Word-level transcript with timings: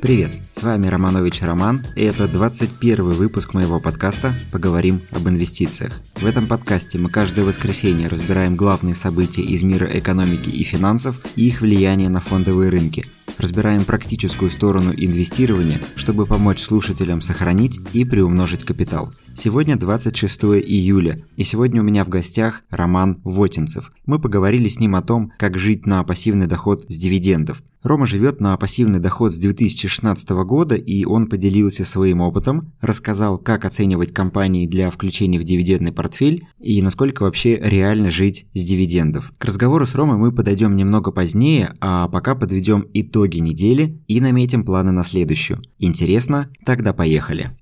Привет, 0.00 0.30
с 0.52 0.62
вами 0.62 0.86
Романович 0.86 1.42
Роман, 1.42 1.82
и 1.96 2.02
это 2.04 2.28
21 2.28 3.10
выпуск 3.10 3.52
моего 3.52 3.80
подкаста 3.80 4.32
«Поговорим 4.52 5.02
об 5.10 5.28
инвестициях». 5.28 5.92
В 6.14 6.24
этом 6.24 6.46
подкасте 6.46 6.98
мы 6.98 7.10
каждое 7.10 7.44
воскресенье 7.44 8.06
разбираем 8.06 8.54
главные 8.54 8.94
события 8.94 9.42
из 9.42 9.64
мира 9.64 9.86
экономики 9.86 10.50
и 10.50 10.62
финансов 10.62 11.20
и 11.34 11.48
их 11.48 11.62
влияние 11.62 12.10
на 12.10 12.20
фондовые 12.20 12.70
рынки. 12.70 13.06
Разбираем 13.38 13.84
практическую 13.84 14.50
сторону 14.50 14.92
инвестирования, 14.96 15.80
чтобы 15.96 16.26
помочь 16.26 16.60
слушателям 16.60 17.20
сохранить 17.20 17.80
и 17.92 18.04
приумножить 18.04 18.64
капитал. 18.64 19.12
Сегодня 19.34 19.76
26 19.76 20.44
июля, 20.44 21.24
и 21.36 21.42
сегодня 21.42 21.80
у 21.80 21.84
меня 21.84 22.04
в 22.04 22.08
гостях 22.08 22.62
Роман 22.70 23.20
Вотинцев. 23.24 23.92
Мы 24.06 24.20
поговорили 24.20 24.68
с 24.68 24.78
ним 24.78 24.94
о 24.96 25.02
том, 25.02 25.32
как 25.38 25.58
жить 25.58 25.86
на 25.86 26.02
пассивный 26.04 26.46
доход 26.46 26.84
с 26.88 26.96
дивидендов. 26.96 27.62
Рома 27.82 28.06
живет 28.06 28.40
на 28.40 28.56
пассивный 28.56 28.98
доход 28.98 29.32
с 29.32 29.36
2016 29.36 30.28
года, 30.30 30.74
и 30.74 31.04
он 31.04 31.28
поделился 31.28 31.84
своим 31.84 32.20
опытом, 32.20 32.72
рассказал, 32.80 33.38
как 33.38 33.64
оценивать 33.64 34.12
компании 34.12 34.66
для 34.66 34.90
включения 34.90 35.38
в 35.38 35.44
дивидендный 35.44 35.92
портфель 35.92 36.46
и 36.58 36.82
насколько 36.82 37.22
вообще 37.22 37.56
реально 37.56 38.10
жить 38.10 38.46
с 38.54 38.64
дивидендов. 38.64 39.32
К 39.38 39.44
разговору 39.44 39.86
с 39.86 39.94
Ромой 39.94 40.16
мы 40.16 40.32
подойдем 40.32 40.76
немного 40.76 41.12
позднее, 41.12 41.74
а 41.80 42.08
пока 42.08 42.34
подведем 42.34 42.86
итоги 42.94 43.38
недели 43.38 44.02
и 44.08 44.20
наметим 44.20 44.64
планы 44.64 44.90
на 44.90 45.04
следующую. 45.04 45.62
Интересно? 45.78 46.50
Тогда 46.64 46.92
поехали. 46.92 47.56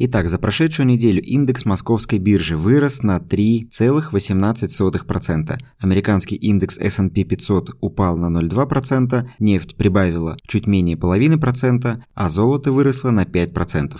Итак, 0.00 0.28
за 0.28 0.38
прошедшую 0.38 0.86
неделю 0.86 1.20
индекс 1.20 1.64
московской 1.64 2.20
биржи 2.20 2.56
вырос 2.56 3.02
на 3.02 3.18
3,18%. 3.18 5.58
Американский 5.80 6.36
индекс 6.36 6.78
S&P 6.78 7.24
500 7.24 7.70
упал 7.80 8.16
на 8.16 8.28
0,2%, 8.38 9.28
нефть 9.40 9.74
прибавила 9.74 10.36
чуть 10.46 10.68
менее 10.68 10.96
половины 10.96 11.36
процента, 11.36 12.04
а 12.14 12.28
золото 12.28 12.70
выросло 12.70 13.10
на 13.10 13.24
5%. 13.24 13.96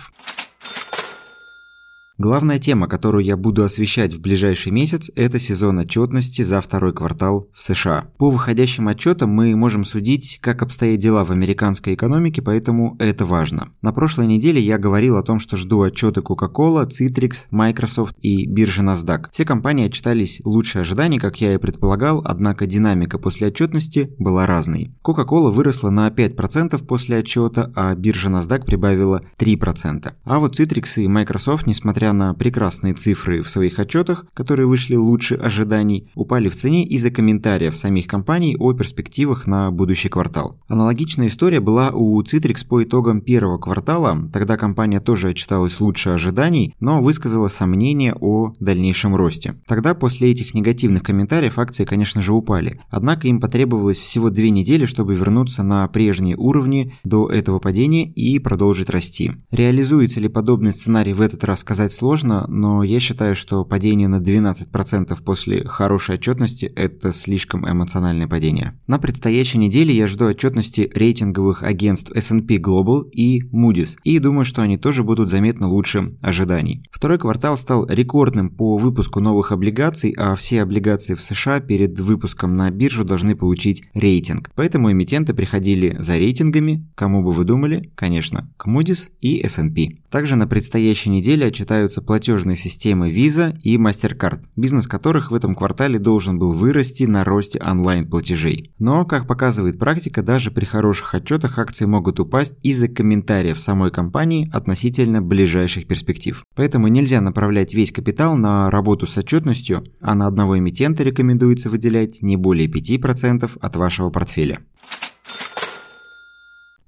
Главная 2.19 2.59
тема, 2.59 2.89
которую 2.89 3.23
я 3.23 3.37
буду 3.37 3.63
освещать 3.63 4.13
в 4.13 4.19
ближайший 4.19 4.73
месяц, 4.73 5.09
это 5.15 5.39
сезон 5.39 5.79
отчетности 5.79 6.41
за 6.41 6.59
второй 6.59 6.91
квартал 6.93 7.47
в 7.53 7.63
США. 7.63 8.09
По 8.17 8.29
выходящим 8.29 8.89
отчетам 8.89 9.29
мы 9.29 9.55
можем 9.55 9.85
судить, 9.85 10.37
как 10.41 10.61
обстоят 10.61 10.99
дела 10.99 11.23
в 11.23 11.31
американской 11.31 11.93
экономике, 11.93 12.41
поэтому 12.41 12.97
это 12.99 13.23
важно. 13.23 13.69
На 13.81 13.93
прошлой 13.93 14.27
неделе 14.27 14.61
я 14.61 14.77
говорил 14.77 15.15
о 15.15 15.23
том, 15.23 15.39
что 15.39 15.55
жду 15.55 15.81
отчеты 15.81 16.19
Coca-Cola, 16.19 16.89
Citrix, 16.89 17.45
Microsoft 17.51 18.17
и 18.19 18.45
биржи 18.45 18.81
NASDAQ. 18.81 19.27
Все 19.31 19.45
компании 19.45 19.85
отчитались 19.85 20.41
лучше 20.43 20.79
ожиданий, 20.79 21.19
как 21.19 21.39
я 21.39 21.53
и 21.53 21.57
предполагал, 21.57 22.21
однако 22.25 22.65
динамика 22.65 23.17
после 23.17 23.47
отчетности 23.47 24.13
была 24.19 24.45
разной. 24.45 24.93
Coca-Cola 25.05 25.51
выросла 25.51 25.89
на 25.89 26.09
5% 26.09 26.85
после 26.85 27.19
отчета, 27.19 27.71
а 27.77 27.95
биржа 27.95 28.29
NASDAQ 28.29 28.65
прибавила 28.65 29.21
3%. 29.39 30.11
А 30.25 30.39
вот 30.39 30.59
Citrix 30.59 31.01
и 31.01 31.07
Microsoft, 31.07 31.65
несмотря 31.65 32.08
несмотря 32.09 32.13
на 32.13 32.33
прекрасные 32.33 32.93
цифры 32.93 33.41
в 33.41 33.49
своих 33.49 33.79
отчетах, 33.79 34.25
которые 34.33 34.67
вышли 34.67 34.95
лучше 34.95 35.35
ожиданий, 35.35 36.09
упали 36.15 36.49
в 36.49 36.55
цене 36.55 36.85
из-за 36.85 37.11
комментариев 37.11 37.75
самих 37.77 38.07
компаний 38.07 38.55
о 38.59 38.73
перспективах 38.73 39.47
на 39.47 39.71
будущий 39.71 40.09
квартал. 40.09 40.57
Аналогичная 40.67 41.27
история 41.27 41.59
была 41.59 41.91
у 41.91 42.21
Citrix 42.21 42.65
по 42.67 42.83
итогам 42.83 43.21
первого 43.21 43.57
квартала, 43.57 44.29
тогда 44.33 44.57
компания 44.57 44.99
тоже 44.99 45.29
отчиталась 45.29 45.79
лучше 45.79 46.09
ожиданий, 46.11 46.73
но 46.79 47.01
высказала 47.01 47.47
сомнения 47.47 48.15
о 48.19 48.53
дальнейшем 48.59 49.15
росте. 49.15 49.55
Тогда 49.67 49.93
после 49.93 50.31
этих 50.31 50.53
негативных 50.53 51.03
комментариев 51.03 51.59
акции, 51.59 51.85
конечно 51.85 52.21
же, 52.21 52.33
упали, 52.33 52.79
однако 52.89 53.27
им 53.27 53.39
потребовалось 53.39 53.99
всего 53.99 54.29
две 54.29 54.49
недели, 54.49 54.85
чтобы 54.85 55.15
вернуться 55.15 55.63
на 55.63 55.87
прежние 55.87 56.35
уровни 56.35 56.93
до 57.03 57.29
этого 57.29 57.59
падения 57.59 58.05
и 58.05 58.39
продолжить 58.39 58.89
расти. 58.89 59.33
Реализуется 59.51 60.19
ли 60.19 60.27
подобный 60.27 60.71
сценарий 60.71 61.13
в 61.13 61.21
этот 61.21 61.43
раз 61.43 61.59
сказать 61.59 61.91
сложно, 61.99 62.45
но 62.47 62.81
я 62.83 62.99
считаю, 62.99 63.35
что 63.35 63.65
падение 63.65 64.07
на 64.07 64.19
12% 64.21 65.21
после 65.23 65.65
хорошей 65.65 66.15
отчетности– 66.15 66.65
это 66.75 67.11
слишком 67.11 67.69
эмоциональное 67.69 68.27
падение. 68.27 68.79
На 68.87 68.99
предстоящей 68.99 69.57
неделе 69.57 69.93
я 69.93 70.07
жду 70.07 70.27
отчетности 70.27 70.89
рейтинговых 70.93 71.61
агентств 71.61 72.11
S&P 72.15 72.55
Global 72.55 73.09
и 73.11 73.43
Moody's, 73.53 73.97
и 74.03 74.17
думаю, 74.19 74.45
что 74.45 74.61
они 74.61 74.77
тоже 74.77 75.03
будут 75.03 75.29
заметно 75.29 75.67
лучше 75.67 76.15
ожиданий. 76.21 76.83
Второй 76.89 77.19
квартал 77.19 77.57
стал 77.57 77.85
рекордным 77.87 78.49
по 78.49 78.77
выпуску 78.77 79.19
новых 79.19 79.51
облигаций, 79.51 80.13
а 80.17 80.35
все 80.35 80.61
облигации 80.61 81.15
в 81.15 81.21
США 81.21 81.59
перед 81.59 81.99
выпуском 81.99 82.55
на 82.55 82.71
биржу 82.71 83.03
должны 83.03 83.35
получить 83.35 83.83
рейтинг. 83.93 84.51
Поэтому 84.55 84.91
эмитенты 84.91 85.33
приходили 85.33 85.97
за 85.99 86.17
рейтингами, 86.17 86.87
кому 86.95 87.23
бы 87.23 87.31
вы 87.31 87.43
думали, 87.43 87.91
конечно, 87.95 88.49
к 88.55 88.67
Moody's 88.67 89.09
и 89.19 89.41
S&P. 89.45 89.99
Также 90.09 90.37
на 90.37 90.47
предстоящей 90.47 91.09
неделе 91.09 91.47
отчитают 91.47 91.88
появляются 91.89 92.01
платежные 92.01 92.55
системы 92.55 93.09
Visa 93.09 93.57
и 93.63 93.77
MasterCard, 93.77 94.41
бизнес 94.55 94.87
которых 94.87 95.31
в 95.31 95.33
этом 95.33 95.55
квартале 95.55 95.97
должен 95.97 96.37
был 96.37 96.53
вырасти 96.53 97.05
на 97.05 97.23
росте 97.23 97.59
онлайн-платежей. 97.59 98.71
Но, 98.77 99.05
как 99.05 99.27
показывает 99.27 99.79
практика, 99.79 100.21
даже 100.21 100.51
при 100.51 100.65
хороших 100.65 101.15
отчетах 101.15 101.57
акции 101.57 101.85
могут 101.85 102.19
упасть 102.19 102.55
из-за 102.61 102.87
комментариев 102.87 103.59
самой 103.59 103.91
компании 103.91 104.49
относительно 104.53 105.21
ближайших 105.21 105.87
перспектив. 105.87 106.43
Поэтому 106.55 106.87
нельзя 106.89 107.21
направлять 107.21 107.73
весь 107.73 107.91
капитал 107.91 108.35
на 108.35 108.69
работу 108.69 109.07
с 109.07 109.17
отчетностью, 109.17 109.83
а 109.99 110.13
на 110.13 110.27
одного 110.27 110.57
эмитента 110.59 111.03
рекомендуется 111.03 111.69
выделять 111.69 112.21
не 112.21 112.37
более 112.37 112.67
5% 112.67 113.49
от 113.59 113.75
вашего 113.75 114.11
портфеля. 114.11 114.59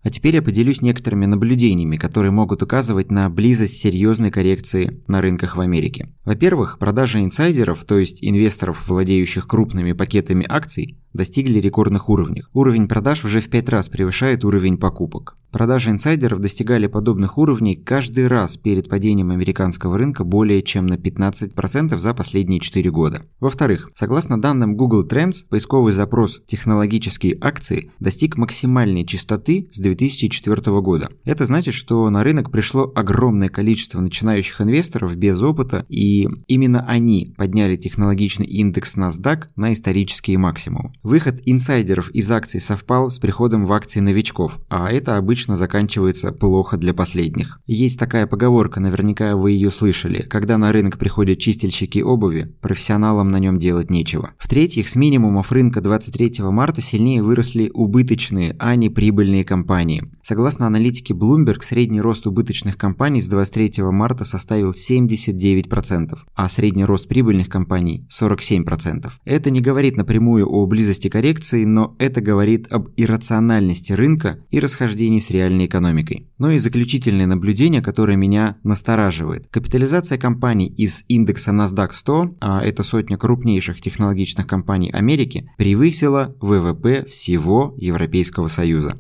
А 0.03 0.09
теперь 0.09 0.35
я 0.35 0.41
поделюсь 0.41 0.81
некоторыми 0.81 1.25
наблюдениями, 1.25 1.97
которые 1.97 2.31
могут 2.31 2.63
указывать 2.63 3.11
на 3.11 3.29
близость 3.29 3.77
серьезной 3.77 4.31
коррекции 4.31 5.01
на 5.07 5.21
рынках 5.21 5.57
в 5.57 5.61
Америке. 5.61 6.09
Во-первых, 6.25 6.79
продажи 6.79 7.19
инсайдеров, 7.19 7.83
то 7.85 7.99
есть 7.99 8.23
инвесторов, 8.23 8.87
владеющих 8.87 9.47
крупными 9.47 9.93
пакетами 9.93 10.45
акций, 10.49 10.97
достигли 11.13 11.59
рекордных 11.59 12.09
уровней. 12.09 12.43
Уровень 12.53 12.87
продаж 12.87 13.25
уже 13.25 13.41
в 13.41 13.49
5 13.49 13.69
раз 13.69 13.89
превышает 13.89 14.43
уровень 14.43 14.77
покупок. 14.77 15.37
Продажи 15.51 15.89
инсайдеров 15.89 16.39
достигали 16.39 16.87
подобных 16.87 17.37
уровней 17.37 17.75
каждый 17.75 18.27
раз 18.27 18.55
перед 18.55 18.87
падением 18.87 19.31
американского 19.31 19.97
рынка 19.97 20.23
более 20.23 20.61
чем 20.61 20.87
на 20.87 20.93
15% 20.93 21.97
за 21.97 22.13
последние 22.13 22.61
4 22.61 22.89
года. 22.89 23.23
Во-вторых, 23.41 23.89
согласно 23.93 24.41
данным 24.41 24.77
Google 24.77 25.05
Trends, 25.05 25.43
поисковый 25.49 25.91
запрос 25.91 26.41
«технологические 26.45 27.37
акции» 27.41 27.91
достиг 27.99 28.37
максимальной 28.37 29.05
частоты 29.05 29.67
с 29.71 29.79
2004 29.79 30.79
года. 30.79 31.09
Это 31.25 31.45
значит, 31.45 31.73
что 31.73 32.09
на 32.09 32.23
рынок 32.23 32.49
пришло 32.49 32.89
огромное 32.95 33.49
количество 33.49 33.99
начинающих 33.99 34.61
инвесторов 34.61 35.15
без 35.17 35.41
опыта, 35.41 35.85
и 35.89 36.29
именно 36.47 36.85
они 36.87 37.33
подняли 37.37 37.75
технологичный 37.75 38.47
индекс 38.47 38.95
NASDAQ 38.95 39.47
на 39.57 39.73
исторические 39.73 40.37
максимумы. 40.37 40.93
Выход 41.03 41.41
инсайдеров 41.45 42.09
из 42.11 42.31
акций 42.31 42.61
совпал 42.61 43.11
с 43.11 43.19
приходом 43.19 43.65
в 43.65 43.73
акции 43.73 43.99
новичков, 43.99 44.57
а 44.69 44.89
это 44.89 45.17
обычно 45.17 45.40
заканчивается 45.47 46.31
плохо 46.31 46.77
для 46.77 46.93
последних. 46.93 47.59
Есть 47.65 47.99
такая 47.99 48.27
поговорка, 48.27 48.79
наверняка 48.79 49.35
вы 49.35 49.51
ее 49.51 49.69
слышали, 49.69 50.21
когда 50.21 50.57
на 50.57 50.71
рынок 50.71 50.97
приходят 50.97 51.39
чистильщики 51.39 51.99
обуви, 51.99 52.55
профессионалам 52.61 53.31
на 53.31 53.39
нем 53.39 53.57
делать 53.57 53.89
нечего. 53.89 54.31
В-третьих, 54.37 54.87
с 54.87 54.95
минимумов 54.95 55.51
рынка 55.51 55.81
23 55.81 56.43
марта 56.43 56.81
сильнее 56.81 57.23
выросли 57.23 57.71
убыточные, 57.73 58.55
а 58.59 58.75
не 58.75 58.89
прибыльные 58.89 59.43
компании. 59.43 60.11
Согласно 60.21 60.67
аналитике 60.67 61.13
Bloomberg, 61.13 61.61
средний 61.61 62.01
рост 62.01 62.27
убыточных 62.27 62.77
компаний 62.77 63.21
с 63.21 63.27
23 63.27 63.83
марта 63.83 64.23
составил 64.23 64.71
79%, 64.71 66.17
а 66.35 66.49
средний 66.49 66.85
рост 66.85 67.07
прибыльных 67.07 67.49
компаний 67.49 68.05
47%. 68.09 69.11
Это 69.25 69.49
не 69.49 69.61
говорит 69.61 69.97
напрямую 69.97 70.47
о 70.47 70.65
близости 70.67 71.07
коррекции, 71.09 71.65
но 71.65 71.95
это 71.99 72.21
говорит 72.21 72.71
об 72.71 72.89
иррациональности 72.97 73.93
рынка 73.93 74.39
и 74.49 74.59
расхождении 74.59 75.19
с 75.19 75.29
реальной 75.31 75.65
экономикой. 75.65 76.29
Но 76.37 76.51
и 76.51 76.59
заключительное 76.59 77.25
наблюдение, 77.25 77.81
которое 77.81 78.17
меня 78.17 78.57
настораживает. 78.63 79.47
Капитализация 79.47 80.17
компаний 80.17 80.67
из 80.67 81.03
индекса 81.07 81.51
NASDAQ 81.51 81.89
100, 81.91 82.35
а 82.39 82.61
это 82.63 82.83
сотня 82.83 83.17
крупнейших 83.17 83.81
технологичных 83.81 84.45
компаний 84.45 84.91
Америки, 84.91 85.49
превысила 85.57 86.35
ВВП 86.41 87.05
всего 87.09 87.75
Европейского 87.77 88.47
Союза. 88.47 88.97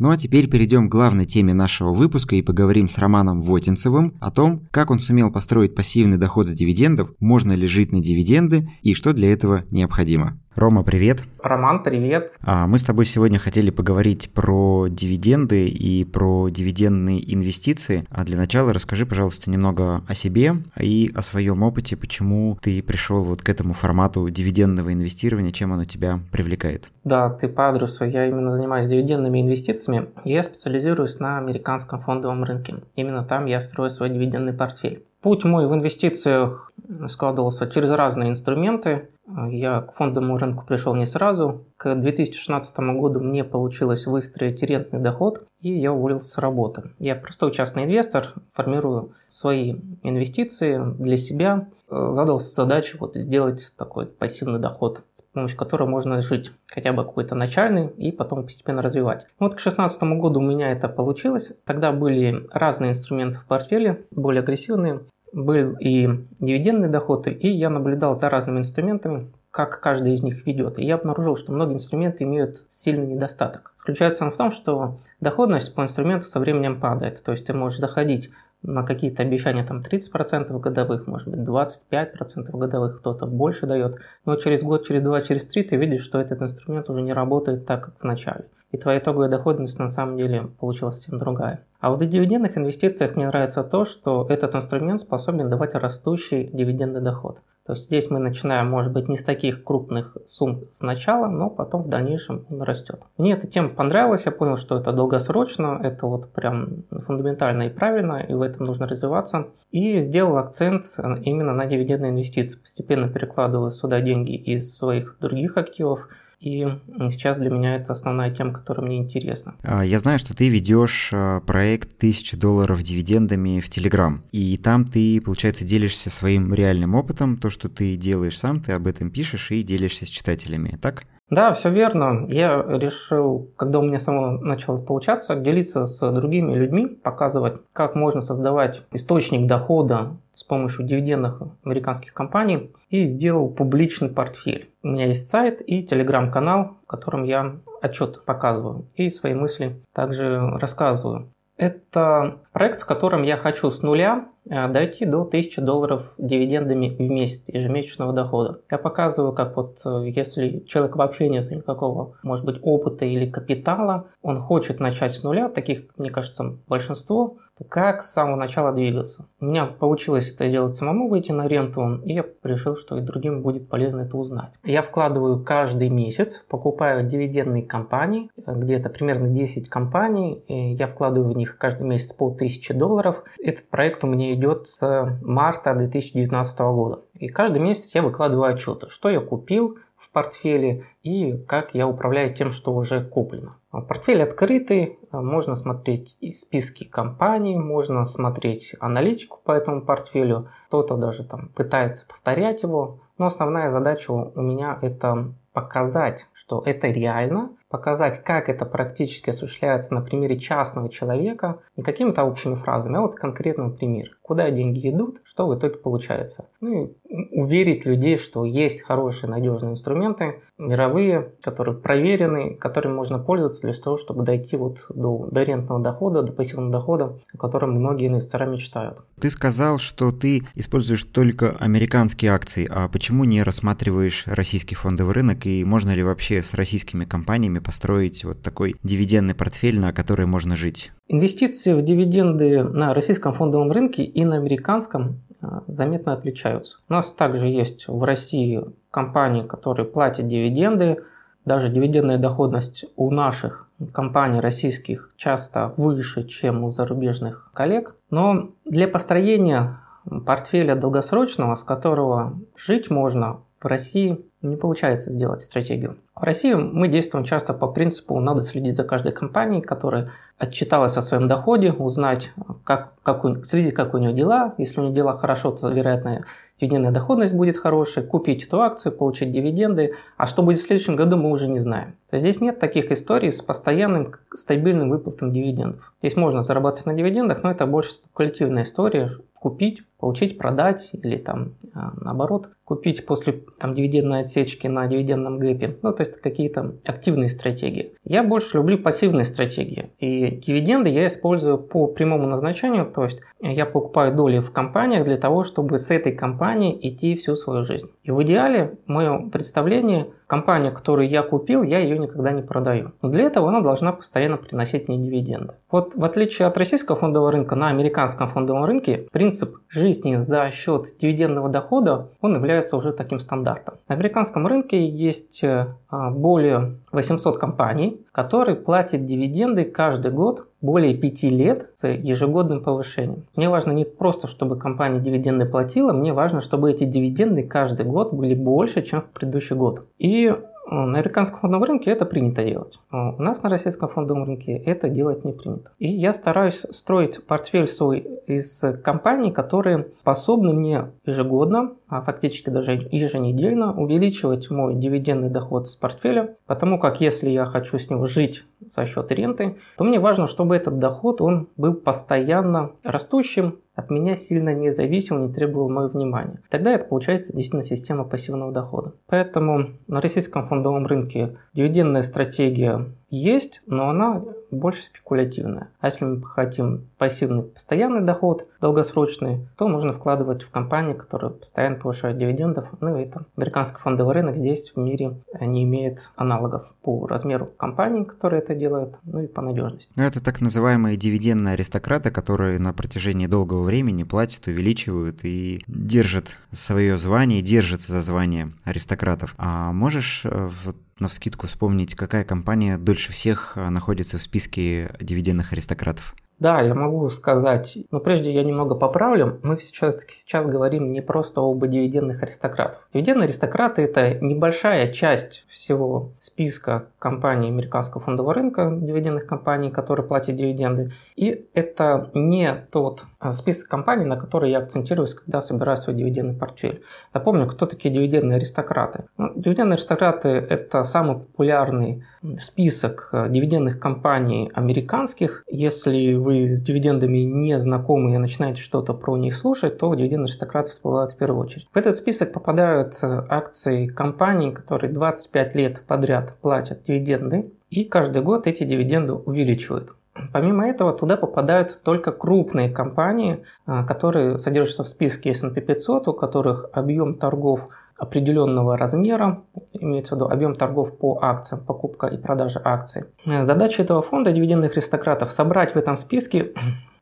Ну 0.00 0.10
а 0.10 0.16
теперь 0.16 0.48
перейдем 0.48 0.88
к 0.88 0.92
главной 0.92 1.26
теме 1.26 1.52
нашего 1.52 1.92
выпуска 1.92 2.34
и 2.34 2.40
поговорим 2.40 2.88
с 2.88 2.96
Романом 2.96 3.42
Вотинцевым 3.42 4.14
о 4.18 4.30
том, 4.30 4.66
как 4.70 4.90
он 4.90 4.98
сумел 4.98 5.30
построить 5.30 5.74
пассивный 5.74 6.16
доход 6.16 6.48
с 6.48 6.54
дивидендов, 6.54 7.10
можно 7.20 7.52
ли 7.52 7.66
жить 7.66 7.92
на 7.92 8.00
дивиденды 8.00 8.70
и 8.80 8.94
что 8.94 9.12
для 9.12 9.30
этого 9.30 9.64
необходимо. 9.70 10.38
Рома, 10.56 10.82
привет. 10.82 11.22
Роман, 11.42 11.82
привет. 11.82 12.32
А, 12.42 12.66
мы 12.66 12.78
с 12.78 12.82
тобой 12.82 13.04
сегодня 13.04 13.38
хотели 13.38 13.70
поговорить 13.70 14.30
про 14.32 14.88
дивиденды 14.88 15.68
и 15.68 16.04
про 16.04 16.48
дивидендные 16.48 17.32
инвестиции. 17.32 18.04
А 18.10 18.24
для 18.24 18.36
начала 18.36 18.72
расскажи, 18.72 19.06
пожалуйста, 19.06 19.48
немного 19.48 20.02
о 20.08 20.14
себе 20.14 20.56
и 20.78 21.12
о 21.14 21.22
своем 21.22 21.62
опыте, 21.62 21.96
почему 21.96 22.58
ты 22.60 22.82
пришел 22.82 23.22
вот 23.22 23.42
к 23.42 23.48
этому 23.48 23.74
формату 23.74 24.28
дивидендного 24.28 24.92
инвестирования, 24.92 25.52
чем 25.52 25.72
оно 25.72 25.84
тебя 25.84 26.20
привлекает. 26.32 26.90
Да, 27.04 27.30
ты 27.30 27.48
по 27.48 27.68
адресу. 27.68 28.04
Я 28.04 28.26
именно 28.26 28.50
занимаюсь 28.50 28.88
дивидендными 28.88 29.40
инвестициями. 29.40 29.89
Я 30.24 30.44
специализируюсь 30.44 31.18
на 31.18 31.38
американском 31.38 32.00
фондовом 32.00 32.44
рынке. 32.44 32.76
Именно 32.96 33.24
там 33.24 33.46
я 33.46 33.60
строю 33.60 33.90
свой 33.90 34.10
дивидендный 34.10 34.52
портфель. 34.52 35.04
Путь 35.22 35.44
мой 35.44 35.66
в 35.66 35.74
инвестициях 35.74 36.72
складывался 37.08 37.66
через 37.66 37.90
разные 37.90 38.30
инструменты. 38.30 39.10
Я 39.50 39.82
к 39.82 39.94
фондовому 39.94 40.38
рынку 40.38 40.64
пришел 40.66 40.94
не 40.94 41.06
сразу. 41.06 41.66
К 41.76 41.94
2016 41.94 42.76
году 42.78 43.20
мне 43.20 43.44
получилось 43.44 44.06
выстроить 44.06 44.62
рентный 44.62 44.98
доход, 44.98 45.46
и 45.60 45.78
я 45.78 45.92
уволился 45.92 46.30
с 46.30 46.38
работы. 46.38 46.90
Я 46.98 47.16
простой 47.16 47.52
частный 47.52 47.84
инвестор, 47.84 48.34
формирую 48.54 49.12
свои 49.28 49.76
инвестиции 50.02 50.80
для 50.98 51.18
себя. 51.18 51.68
Задался 51.88 52.50
задачу 52.50 52.96
вот 52.98 53.14
сделать 53.14 53.72
такой 53.76 54.06
пассивный 54.06 54.58
доход, 54.58 55.02
помощью 55.32 55.58
которого 55.58 55.88
можно 55.88 56.22
жить, 56.22 56.52
хотя 56.66 56.92
бы 56.92 57.04
какой-то 57.04 57.34
начальный, 57.34 57.88
и 57.88 58.12
потом 58.12 58.44
постепенно 58.44 58.82
развивать. 58.82 59.26
Вот 59.38 59.52
к 59.52 59.62
2016 59.62 60.02
году 60.20 60.40
у 60.40 60.42
меня 60.42 60.72
это 60.72 60.88
получилось. 60.88 61.52
Тогда 61.64 61.92
были 61.92 62.46
разные 62.52 62.92
инструменты 62.92 63.38
в 63.38 63.46
портфеле, 63.46 64.04
более 64.10 64.42
агрессивные 64.42 65.00
был 65.32 65.76
и 65.78 66.08
дивидендный 66.40 66.88
доход, 66.88 67.26
и 67.26 67.48
я 67.48 67.70
наблюдал 67.70 68.16
за 68.16 68.28
разными 68.28 68.58
инструментами, 68.58 69.30
как 69.50 69.80
каждый 69.80 70.14
из 70.14 70.22
них 70.22 70.46
ведет. 70.46 70.78
И 70.78 70.84
я 70.84 70.96
обнаружил, 70.96 71.36
что 71.36 71.52
многие 71.52 71.74
инструменты 71.74 72.24
имеют 72.24 72.56
сильный 72.68 73.06
недостаток. 73.06 73.72
Заключается 73.78 74.24
он 74.24 74.30
в 74.30 74.36
том, 74.36 74.52
что 74.52 74.98
доходность 75.20 75.74
по 75.74 75.82
инструменту 75.82 76.26
со 76.26 76.40
временем 76.40 76.80
падает. 76.80 77.22
То 77.22 77.32
есть 77.32 77.46
ты 77.46 77.52
можешь 77.52 77.80
заходить 77.80 78.30
на 78.62 78.82
какие-то 78.82 79.22
обещания 79.22 79.64
там 79.64 79.82
30% 79.82 80.58
годовых, 80.60 81.06
может 81.06 81.28
быть 81.28 81.40
25% 81.40 82.50
годовых, 82.52 82.98
кто-то 82.98 83.26
больше 83.26 83.66
дает, 83.66 83.96
но 84.24 84.36
через 84.36 84.62
год, 84.62 84.86
через 84.86 85.02
два, 85.02 85.20
через 85.22 85.46
три 85.46 85.62
ты 85.62 85.76
видишь, 85.76 86.04
что 86.04 86.18
этот 86.18 86.42
инструмент 86.42 86.88
уже 86.90 87.02
не 87.02 87.12
работает 87.12 87.66
так, 87.66 87.86
как 87.86 88.00
в 88.00 88.04
начале. 88.04 88.44
И 88.70 88.78
твоя 88.78 89.00
итоговая 89.00 89.28
доходность 89.28 89.78
на 89.78 89.88
самом 89.88 90.16
деле 90.16 90.48
получилась 90.60 90.96
совсем 90.96 91.18
другая. 91.18 91.64
А 91.80 91.92
в 91.92 91.98
дивидендных 91.98 92.56
инвестициях 92.56 93.16
мне 93.16 93.26
нравится 93.26 93.64
то, 93.64 93.84
что 93.84 94.26
этот 94.28 94.54
инструмент 94.54 95.00
способен 95.00 95.50
давать 95.50 95.74
растущий 95.74 96.48
дивидендный 96.52 97.00
доход. 97.00 97.40
То 97.70 97.74
есть 97.74 97.86
здесь 97.86 98.10
мы 98.10 98.18
начинаем, 98.18 98.68
может 98.68 98.92
быть, 98.92 99.08
не 99.08 99.16
с 99.16 99.22
таких 99.22 99.62
крупных 99.62 100.16
сумм 100.26 100.64
сначала, 100.72 101.28
но 101.28 101.48
потом 101.48 101.84
в 101.84 101.88
дальнейшем 101.88 102.44
он 102.50 102.62
растет. 102.62 102.98
Мне 103.16 103.34
эта 103.34 103.46
тема 103.46 103.68
понравилась, 103.68 104.26
я 104.26 104.32
понял, 104.32 104.56
что 104.56 104.76
это 104.76 104.92
долгосрочно, 104.92 105.78
это 105.80 106.06
вот 106.06 106.32
прям 106.32 106.82
фундаментально 107.06 107.68
и 107.68 107.70
правильно, 107.70 108.16
и 108.28 108.34
в 108.34 108.42
этом 108.42 108.66
нужно 108.66 108.88
развиваться. 108.88 109.50
И 109.70 110.00
сделал 110.00 110.38
акцент 110.38 110.86
именно 110.98 111.52
на 111.52 111.66
дивидендные 111.66 112.10
инвестиции. 112.10 112.58
Постепенно 112.58 113.08
перекладываю 113.08 113.70
сюда 113.70 114.00
деньги 114.00 114.34
из 114.34 114.76
своих 114.76 115.16
других 115.20 115.56
активов, 115.56 116.08
и 116.40 116.66
сейчас 117.10 117.38
для 117.38 117.50
меня 117.50 117.76
это 117.76 117.92
основная 117.92 118.34
тема, 118.34 118.54
которая 118.54 118.86
мне 118.86 118.98
интересна. 118.98 119.56
А, 119.62 119.84
я 119.84 119.98
знаю, 119.98 120.18
что 120.18 120.34
ты 120.34 120.48
ведешь 120.48 121.10
а, 121.12 121.40
проект 121.40 121.96
1000 121.98 122.38
долларов 122.38 122.82
дивидендами 122.82 123.60
в 123.60 123.68
Телеграм. 123.68 124.24
И 124.32 124.56
там 124.56 124.86
ты, 124.86 125.20
получается, 125.20 125.64
делишься 125.64 126.08
своим 126.08 126.54
реальным 126.54 126.94
опытом, 126.94 127.36
то, 127.36 127.50
что 127.50 127.68
ты 127.68 127.94
делаешь 127.96 128.38
сам, 128.38 128.62
ты 128.62 128.72
об 128.72 128.86
этом 128.86 129.10
пишешь 129.10 129.50
и 129.50 129.62
делишься 129.62 130.06
с 130.06 130.08
читателями, 130.08 130.78
так? 130.80 131.04
Да, 131.30 131.52
все 131.52 131.70
верно. 131.70 132.26
Я 132.26 132.64
решил, 132.68 133.50
когда 133.56 133.78
у 133.78 133.82
меня 133.82 134.00
само 134.00 134.32
начало 134.32 134.78
получаться, 134.78 135.36
делиться 135.36 135.86
с 135.86 136.12
другими 136.12 136.54
людьми, 136.54 136.86
показывать, 136.88 137.54
как 137.72 137.94
можно 137.94 138.20
создавать 138.20 138.82
источник 138.90 139.46
дохода 139.46 140.16
с 140.32 140.42
помощью 140.42 140.84
дивидендных 140.84 141.40
американских 141.64 142.14
компаний 142.14 142.72
и 142.88 143.06
сделал 143.06 143.48
публичный 143.48 144.08
портфель. 144.08 144.70
У 144.82 144.88
меня 144.88 145.06
есть 145.06 145.30
сайт 145.30 145.62
и 145.64 145.84
телеграм-канал, 145.84 146.78
в 146.82 146.86
котором 146.88 147.22
я 147.22 147.56
отчет 147.80 148.24
показываю 148.24 148.86
и 148.96 149.08
свои 149.08 149.34
мысли 149.34 149.80
также 149.92 150.40
рассказываю. 150.58 151.28
Это 151.60 152.38
проект, 152.54 152.80
в 152.80 152.86
котором 152.86 153.22
я 153.22 153.36
хочу 153.36 153.70
с 153.70 153.82
нуля 153.82 154.28
э, 154.48 154.66
дойти 154.68 155.04
до 155.04 155.20
1000 155.20 155.60
долларов 155.60 156.14
дивидендами 156.16 156.88
в 156.88 156.98
месяц 156.98 157.42
ежемесячного 157.48 158.14
дохода. 158.14 158.62
Я 158.70 158.78
показываю, 158.78 159.34
как 159.34 159.58
вот 159.58 159.78
э, 159.84 160.08
если 160.08 160.60
человек 160.60 160.96
вообще 160.96 161.28
нет 161.28 161.50
никакого, 161.50 162.16
может 162.22 162.46
быть, 162.46 162.60
опыта 162.62 163.04
или 163.04 163.30
капитала, 163.30 164.06
он 164.22 164.40
хочет 164.40 164.80
начать 164.80 165.12
с 165.12 165.22
нуля, 165.22 165.50
таких, 165.50 165.84
мне 165.98 166.08
кажется, 166.08 166.56
большинство, 166.66 167.36
как 167.68 168.02
с 168.02 168.12
самого 168.12 168.36
начала 168.36 168.72
двигаться. 168.72 169.26
У 169.40 169.46
меня 169.46 169.66
получилось 169.66 170.32
это 170.32 170.48
делать 170.48 170.74
самому, 170.74 171.08
выйти 171.08 171.32
на 171.32 171.46
ренту, 171.46 172.00
и 172.04 172.14
я 172.14 172.24
решил, 172.42 172.76
что 172.76 172.96
и 172.96 173.02
другим 173.02 173.42
будет 173.42 173.68
полезно 173.68 174.00
это 174.00 174.16
узнать. 174.16 174.54
Я 174.64 174.82
вкладываю 174.82 175.42
каждый 175.44 175.88
месяц, 175.90 176.44
покупаю 176.48 177.06
дивидендные 177.06 177.62
компании, 177.62 178.30
где-то 178.36 178.88
примерно 178.88 179.28
10 179.28 179.68
компаний, 179.68 180.42
я 180.48 180.86
вкладываю 180.86 181.32
в 181.32 181.36
них 181.36 181.58
каждый 181.58 181.86
месяц 181.86 182.12
по 182.12 182.28
1000 182.28 182.74
долларов. 182.74 183.22
Этот 183.42 183.68
проект 183.68 184.04
у 184.04 184.06
меня 184.06 184.32
идет 184.34 184.66
с 184.66 185.18
марта 185.22 185.74
2019 185.74 186.58
года. 186.58 187.00
И 187.14 187.28
каждый 187.28 187.58
месяц 187.58 187.94
я 187.94 188.02
выкладываю 188.02 188.52
отчеты, 188.52 188.88
что 188.88 189.08
я 189.10 189.20
купил, 189.20 189.78
в 189.96 190.10
портфеле 190.12 190.86
и 191.02 191.36
как 191.46 191.74
я 191.74 191.86
управляю 191.86 192.34
тем, 192.34 192.52
что 192.52 192.74
уже 192.74 193.04
куплено. 193.04 193.56
Портфель 193.70 194.22
открытый, 194.22 194.98
можно 195.12 195.54
смотреть 195.54 196.16
списки 196.34 196.84
компаний, 196.84 197.56
можно 197.56 198.04
смотреть 198.04 198.74
аналитику 198.80 199.38
по 199.44 199.52
этому 199.52 199.82
портфелю, 199.82 200.48
кто-то 200.66 200.96
даже 200.96 201.22
там 201.22 201.50
пытается 201.50 202.04
повторять 202.06 202.64
его, 202.64 202.98
но 203.16 203.26
основная 203.26 203.68
задача 203.68 204.10
у 204.10 204.40
меня 204.40 204.76
это 204.82 205.32
показать, 205.52 206.26
что 206.32 206.62
это 206.64 206.88
реально, 206.88 207.50
показать, 207.70 208.24
как 208.24 208.48
это 208.48 208.66
практически 208.66 209.30
осуществляется 209.30 209.94
на 209.94 210.00
примере 210.00 210.38
частного 210.38 210.88
человека, 210.88 211.60
не 211.76 211.84
какими-то 211.84 212.24
общими 212.24 212.56
фразами, 212.56 212.98
а 212.98 213.02
вот 213.02 213.14
конкретный 213.14 213.70
пример. 213.70 214.18
Куда 214.22 214.50
деньги 214.50 214.90
идут, 214.90 215.20
что 215.24 215.46
в 215.46 215.56
итоге 215.56 215.76
получается. 215.76 216.46
Ну 216.60 216.84
и 217.08 217.30
уверить 217.32 217.86
людей, 217.86 218.16
что 218.16 218.44
есть 218.44 218.82
хорошие 218.82 219.30
надежные 219.30 219.72
инструменты, 219.72 220.40
мировые, 220.58 221.32
которые 221.42 221.76
проверены, 221.76 222.54
которыми 222.54 222.92
можно 222.92 223.18
пользоваться 223.18 223.62
для 223.62 223.72
того, 223.72 223.98
чтобы 223.98 224.24
дойти 224.24 224.56
вот 224.56 224.84
до, 224.88 225.28
до 225.30 225.42
рентного 225.42 225.80
дохода, 225.80 226.22
до 226.22 226.32
пассивного 226.32 226.70
дохода, 226.70 227.18
о 227.32 227.38
котором 227.38 227.72
многие 227.72 228.08
инвесторы 228.08 228.46
мечтают. 228.46 228.98
Ты 229.20 229.30
сказал, 229.30 229.78
что 229.78 230.12
ты 230.12 230.42
используешь 230.54 231.04
только 231.04 231.56
американские 231.58 232.32
акции, 232.32 232.68
а 232.70 232.88
почему 232.88 233.24
не 233.24 233.42
рассматриваешь 233.42 234.24
российский 234.26 234.74
фондовый 234.74 235.14
рынок 235.14 235.46
и 235.46 235.64
можно 235.64 235.94
ли 235.94 236.02
вообще 236.02 236.42
с 236.42 236.54
российскими 236.54 237.04
компаниями 237.04 237.59
построить 237.60 238.24
вот 238.24 238.42
такой 238.42 238.76
дивидендный 238.82 239.34
портфель, 239.34 239.78
на 239.78 239.92
который 239.92 240.26
можно 240.26 240.56
жить? 240.56 240.92
Инвестиции 241.08 241.72
в 241.72 241.82
дивиденды 241.82 242.62
на 242.62 242.94
российском 242.94 243.34
фондовом 243.34 243.72
рынке 243.72 244.02
и 244.02 244.24
на 244.24 244.36
американском 244.36 245.20
а, 245.42 245.62
заметно 245.66 246.12
отличаются. 246.12 246.78
У 246.88 246.92
нас 246.92 247.10
также 247.12 247.46
есть 247.46 247.88
в 247.88 248.02
России 248.02 248.62
компании, 248.90 249.42
которые 249.42 249.86
платят 249.86 250.28
дивиденды. 250.28 251.02
Даже 251.44 251.68
дивидендная 251.70 252.18
доходность 252.18 252.84
у 252.96 253.10
наших 253.10 253.68
компаний 253.92 254.40
российских 254.40 255.12
часто 255.16 255.72
выше, 255.76 256.24
чем 256.28 256.64
у 256.64 256.70
зарубежных 256.70 257.50
коллег. 257.54 257.96
Но 258.10 258.50
для 258.64 258.88
построения 258.88 259.80
портфеля 260.26 260.76
долгосрочного, 260.76 261.56
с 261.56 261.62
которого 261.62 262.38
жить 262.56 262.90
можно, 262.90 263.40
в 263.60 263.66
России 263.66 264.20
не 264.42 264.56
получается 264.56 265.12
сделать 265.12 265.42
стратегию. 265.42 265.96
В 266.20 266.22
России 266.22 266.52
мы 266.52 266.88
действуем 266.88 267.24
часто 267.24 267.54
по 267.54 267.66
принципу 267.66 268.20
«надо 268.20 268.42
следить 268.42 268.76
за 268.76 268.84
каждой 268.84 269.10
компанией, 269.10 269.62
которая 269.62 270.10
отчиталась 270.36 270.98
о 270.98 271.02
своем 271.02 271.28
доходе, 271.28 271.72
узнать, 271.72 272.30
как, 272.62 272.92
как 273.02 273.24
у, 273.24 273.42
следить, 273.44 273.72
как 273.72 273.94
у 273.94 273.98
нее 273.98 274.12
дела. 274.12 274.54
Если 274.58 274.80
у 274.80 274.82
нее 274.82 274.92
дела 274.92 275.16
хорошо, 275.16 275.50
то, 275.50 275.70
вероятно, 275.70 276.26
дивидендная 276.60 276.90
доходность 276.90 277.32
будет 277.32 277.56
хорошая, 277.56 278.04
купить 278.04 278.44
эту 278.44 278.60
акцию, 278.60 278.92
получить 278.92 279.32
дивиденды, 279.32 279.94
а 280.18 280.26
что 280.26 280.42
будет 280.42 280.58
в 280.58 280.66
следующем 280.66 280.94
году, 280.94 281.16
мы 281.16 281.30
уже 281.30 281.48
не 281.48 281.58
знаем. 281.58 281.94
То 282.10 282.16
есть 282.16 282.26
здесь 282.26 282.40
нет 282.42 282.60
таких 282.60 282.92
историй 282.92 283.32
с 283.32 283.40
постоянным 283.40 284.12
стабильным 284.34 284.90
выплатом 284.90 285.32
дивидендов. 285.32 285.90
Здесь 286.00 286.16
можно 286.16 286.42
зарабатывать 286.42 286.84
на 286.84 286.92
дивидендах, 286.94 287.42
но 287.42 287.50
это 287.50 287.64
больше 287.64 287.92
спекулятивная 287.92 288.64
история, 288.64 289.16
купить, 289.40 289.82
получить, 289.98 290.36
продать 290.36 290.90
или 290.92 291.16
там 291.16 291.54
а, 291.74 291.92
наоборот 291.98 292.50
купить 292.64 293.06
после 293.06 293.40
там 293.58 293.74
дивидендной 293.74 294.20
отсечки 294.20 294.66
на 294.66 294.86
дивидендном 294.86 295.38
гэпе. 295.38 295.78
Ну, 295.82 295.92
то 295.92 296.02
какие-то 296.16 296.74
активные 296.84 297.28
стратегии. 297.28 297.92
Я 298.04 298.22
больше 298.22 298.56
люблю 298.56 298.78
пассивные 298.78 299.24
стратегии. 299.24 299.90
И 299.98 300.30
дивиденды 300.30 300.90
я 300.90 301.06
использую 301.06 301.58
по 301.58 301.86
прямому 301.86 302.26
назначению, 302.26 302.86
то 302.86 303.04
есть 303.04 303.20
я 303.42 303.66
покупаю 303.66 304.14
доли 304.14 304.40
в 304.40 304.52
компаниях 304.52 305.04
для 305.04 305.16
того, 305.16 305.44
чтобы 305.44 305.78
с 305.78 305.90
этой 305.90 306.12
компанией 306.12 306.78
идти 306.88 307.16
всю 307.16 307.36
свою 307.36 307.64
жизнь. 307.64 307.90
И 308.02 308.10
в 308.10 308.22
идеале, 308.22 308.78
в 308.86 308.90
моем 308.90 309.30
представлении, 309.30 310.12
компания, 310.26 310.70
которую 310.70 311.08
я 311.08 311.22
купил, 311.22 311.62
я 311.62 311.78
ее 311.80 311.98
никогда 311.98 312.30
не 312.30 312.42
продаю. 312.42 312.92
Но 313.02 313.08
для 313.08 313.24
этого 313.24 313.48
она 313.48 313.60
должна 313.60 313.92
постоянно 313.92 314.36
приносить 314.36 314.88
мне 314.88 314.98
дивиденды. 314.98 315.54
Вот 315.70 315.94
в 315.94 316.04
отличие 316.04 316.46
от 316.46 316.56
российского 316.56 316.96
фондового 316.96 317.32
рынка, 317.32 317.56
на 317.56 317.68
американском 317.68 318.28
фондовом 318.28 318.64
рынке 318.64 319.08
принцип 319.10 319.56
жизни 319.68 320.16
за 320.16 320.50
счет 320.50 320.86
дивидендного 321.00 321.48
дохода, 321.48 322.08
он 322.20 322.36
является 322.36 322.76
уже 322.76 322.92
таким 322.92 323.18
стандартом. 323.18 323.74
На 323.88 323.94
американском 323.96 324.46
рынке 324.46 324.86
есть 324.86 325.42
э, 325.42 325.66
более 325.90 326.76
800 326.92 327.38
компаний, 327.38 328.00
которые 328.12 328.56
платят 328.56 329.06
дивиденды 329.06 329.64
каждый 329.64 330.12
год 330.12 330.46
более 330.60 330.94
5 330.94 331.22
лет 331.24 331.70
с 331.80 331.88
ежегодным 331.88 332.62
повышением. 332.62 333.24
Мне 333.36 333.48
важно 333.48 333.72
не 333.72 333.84
просто, 333.84 334.26
чтобы 334.26 334.56
компания 334.56 335.00
дивиденды 335.00 335.46
платила, 335.46 335.92
мне 335.92 336.12
важно, 336.12 336.40
чтобы 336.40 336.70
эти 336.70 336.84
дивиденды 336.84 337.42
каждый 337.42 337.86
год 337.86 338.12
были 338.12 338.34
больше, 338.34 338.82
чем 338.82 339.02
в 339.02 339.10
предыдущий 339.10 339.56
год. 339.56 339.86
И 339.98 340.32
Э, 340.70 340.84
на 340.84 340.98
американском 340.98 341.40
фондовом 341.40 341.64
рынке 341.64 341.90
это 341.90 342.04
принято 342.04 342.44
делать. 342.44 342.78
Э, 342.92 343.10
у 343.18 343.22
нас 343.22 343.42
на 343.42 343.50
российском 343.50 343.88
фондовом 343.88 344.24
рынке 344.24 344.56
это 344.56 344.88
делать 344.88 345.24
не 345.24 345.32
принято. 345.32 345.72
И 345.78 345.88
я 345.88 346.12
стараюсь 346.14 346.64
строить 346.70 347.26
портфель 347.26 347.66
свой 347.66 347.98
из 348.26 348.60
компаний, 348.84 349.32
которые 349.32 349.88
способны 350.00 350.52
мне 350.52 350.92
ежегодно, 351.04 351.72
а 351.90 352.00
фактически 352.02 352.50
даже 352.50 352.72
еженедельно 352.90 353.74
увеличивать 353.74 354.48
мой 354.50 354.74
дивидендный 354.76 355.28
доход 355.28 355.68
с 355.68 355.74
портфеля, 355.74 356.36
потому 356.46 356.78
как 356.78 357.00
если 357.00 357.28
я 357.28 357.44
хочу 357.46 357.78
с 357.78 357.90
него 357.90 358.06
жить 358.06 358.44
за 358.60 358.86
счет 358.86 359.10
ренты, 359.12 359.56
то 359.76 359.84
мне 359.84 359.98
важно, 359.98 360.28
чтобы 360.28 360.56
этот 360.56 360.78
доход 360.78 361.20
он 361.20 361.48
был 361.56 361.74
постоянно 361.74 362.72
растущим, 362.84 363.58
от 363.74 363.90
меня 363.90 364.16
сильно 364.16 364.54
не 364.54 364.72
зависел, 364.72 365.18
не 365.18 365.32
требовал 365.32 365.70
мое 365.70 365.88
внимание. 365.88 366.40
Тогда 366.50 366.72
это 366.72 366.84
получается 366.84 367.32
действительно 367.32 367.62
система 367.62 368.04
пассивного 368.04 368.52
дохода. 368.52 368.92
Поэтому 369.06 369.70
на 369.86 370.00
российском 370.00 370.46
фондовом 370.46 370.86
рынке 370.86 371.38
дивидендная 371.54 372.02
стратегия 372.02 372.86
есть, 373.10 373.62
но 373.66 373.90
она 373.90 374.22
больше 374.50 374.82
спекулятивная. 374.84 375.68
А 375.80 375.86
если 375.86 376.04
мы 376.04 376.22
хотим 376.22 376.86
пассивный 376.98 377.42
постоянный 377.42 378.02
доход, 378.02 378.46
долгосрочный, 378.60 379.46
то 379.56 379.68
нужно 379.68 379.92
вкладывать 379.92 380.42
в 380.42 380.50
компании, 380.50 380.94
которые 380.94 381.30
постоянно 381.30 381.76
повышают 381.76 382.18
дивидендов. 382.18 382.68
Ну 382.80 382.96
и 382.96 383.02
это 383.02 383.24
американский 383.36 383.78
фондовый 383.78 384.14
рынок 384.14 384.36
здесь 384.36 384.72
в 384.74 384.78
мире 384.78 385.16
не 385.40 385.64
имеет 385.64 386.10
аналогов 386.16 386.72
по 386.82 387.06
размеру 387.06 387.46
компаний, 387.56 388.04
которые 388.04 388.42
это 388.42 388.54
делают, 388.54 388.96
ну 389.04 389.22
и 389.22 389.26
по 389.26 389.42
надежности. 389.42 389.92
Ну, 389.96 390.02
это 390.02 390.22
так 390.22 390.40
называемые 390.40 390.96
дивидендные 390.96 391.54
аристократы, 391.54 392.10
которые 392.10 392.58
на 392.58 392.72
протяжении 392.72 393.26
долгого 393.26 393.64
времени 393.64 394.04
платят, 394.04 394.46
увеличивают 394.46 395.24
и 395.24 395.62
держат 395.66 396.38
свое 396.52 396.98
звание, 396.98 397.42
держатся 397.42 397.92
за 397.92 398.02
звание 398.02 398.52
аристократов. 398.64 399.34
А 399.38 399.72
можешь 399.72 400.22
э, 400.24 400.48
вот 400.64 400.76
на 401.00 401.08
вскидку 401.08 401.46
вспомнить, 401.46 401.94
какая 401.94 402.24
компания 402.24 402.78
дольше 402.78 403.12
всех 403.12 403.52
э, 403.56 403.68
находится 403.68 404.18
в 404.18 404.22
списке 404.22 404.94
дивидендных 405.00 405.52
аристократов? 405.52 406.14
Да, 406.40 406.62
я 406.62 406.74
могу 406.74 407.10
сказать, 407.10 407.76
но 407.90 408.00
прежде 408.00 408.32
я 408.32 408.42
немного 408.42 408.74
поправлю. 408.74 409.38
Мы 409.42 409.60
сейчас, 409.60 410.00
сейчас 410.08 410.46
говорим 410.46 410.90
не 410.90 411.02
просто 411.02 411.42
об 411.42 411.66
дивидендных 411.66 412.22
аристократах. 412.22 412.88
Дивидендные 412.94 413.26
аристократы– 413.26 413.82
это 413.84 414.14
небольшая 414.14 414.90
часть 414.90 415.44
всего 415.48 416.12
списка 416.18 416.86
компаний 416.98 417.48
американского 417.48 418.02
фондового 418.02 418.32
рынка, 418.32 418.72
дивидендных 418.72 419.26
компаний, 419.26 419.70
которые 419.70 420.06
платят 420.06 420.36
дивиденды. 420.36 420.92
И 421.14 421.46
это 421.52 422.10
не 422.14 422.66
тот 422.70 423.04
а, 423.18 423.34
список 423.34 423.68
компаний, 423.68 424.06
на 424.06 424.16
которые 424.16 424.52
я 424.52 424.58
акцентируюсь, 424.60 425.12
когда 425.12 425.42
собираю 425.42 425.76
свой 425.76 425.94
дивидендный 425.94 426.38
портфель. 426.38 426.82
Напомню, 427.12 427.48
кто 427.48 427.66
такие 427.66 427.92
дивидендные 427.92 428.36
аристократы. 428.36 429.04
Ну, 429.18 429.32
дивидендные 429.36 429.74
аристократы– 429.74 430.28
это 430.48 430.84
самый 430.84 431.16
популярный 431.18 432.02
список 432.38 433.10
э, 433.12 433.28
дивидендных 433.28 433.78
компаний 433.78 434.50
американских. 434.54 435.44
Если 435.46 436.14
вы 436.14 436.29
вы 436.30 436.46
с 436.46 436.62
дивидендами 436.62 437.18
не 437.18 437.58
знакомы 437.58 438.14
и 438.14 438.18
начинаете 438.18 438.60
что-то 438.60 438.94
про 438.94 439.16
них 439.16 439.36
слушать, 439.36 439.78
то 439.78 439.92
дивиденды 439.94 440.26
аристократов 440.26 440.72
всплывают 440.72 441.12
в 441.12 441.16
первую 441.16 441.44
очередь. 441.44 441.68
В 441.72 441.76
этот 441.76 441.96
список 441.96 442.32
попадают 442.32 442.94
э, 443.02 443.22
акции 443.28 443.88
компаний, 443.88 444.52
которые 444.52 444.92
25 444.92 445.54
лет 445.56 445.82
подряд 445.86 446.36
платят 446.40 446.84
дивиденды, 446.84 447.50
и 447.70 447.84
каждый 447.84 448.22
год 448.22 448.46
эти 448.46 448.64
дивиденды 448.64 449.14
увеличивают. 449.14 449.92
Помимо 450.32 450.68
этого, 450.68 450.92
туда 450.92 451.16
попадают 451.16 451.80
только 451.82 452.12
крупные 452.12 452.68
компании, 452.68 453.42
э, 453.66 453.84
которые 453.86 454.38
содержатся 454.38 454.84
в 454.84 454.88
списке 454.88 455.30
S&P 455.30 455.60
500, 455.60 456.08
у 456.08 456.12
которых 456.12 456.68
объем 456.72 457.14
торгов 457.14 457.68
определенного 458.00 458.78
размера, 458.78 459.42
имеется 459.72 460.14
в 460.14 460.18
виду 460.18 460.30
объем 460.30 460.56
торгов 460.56 460.96
по 460.96 461.18
акциям, 461.20 461.62
покупка 461.64 462.06
и 462.06 462.16
продажа 462.16 462.60
акций. 462.64 463.04
Задача 463.24 463.82
этого 463.82 464.00
фонда 464.00 464.32
дивидендных 464.32 464.72
аристократов 464.72 465.32
собрать 465.32 465.74
в 465.74 465.76
этом 465.76 465.96
списке 465.96 466.52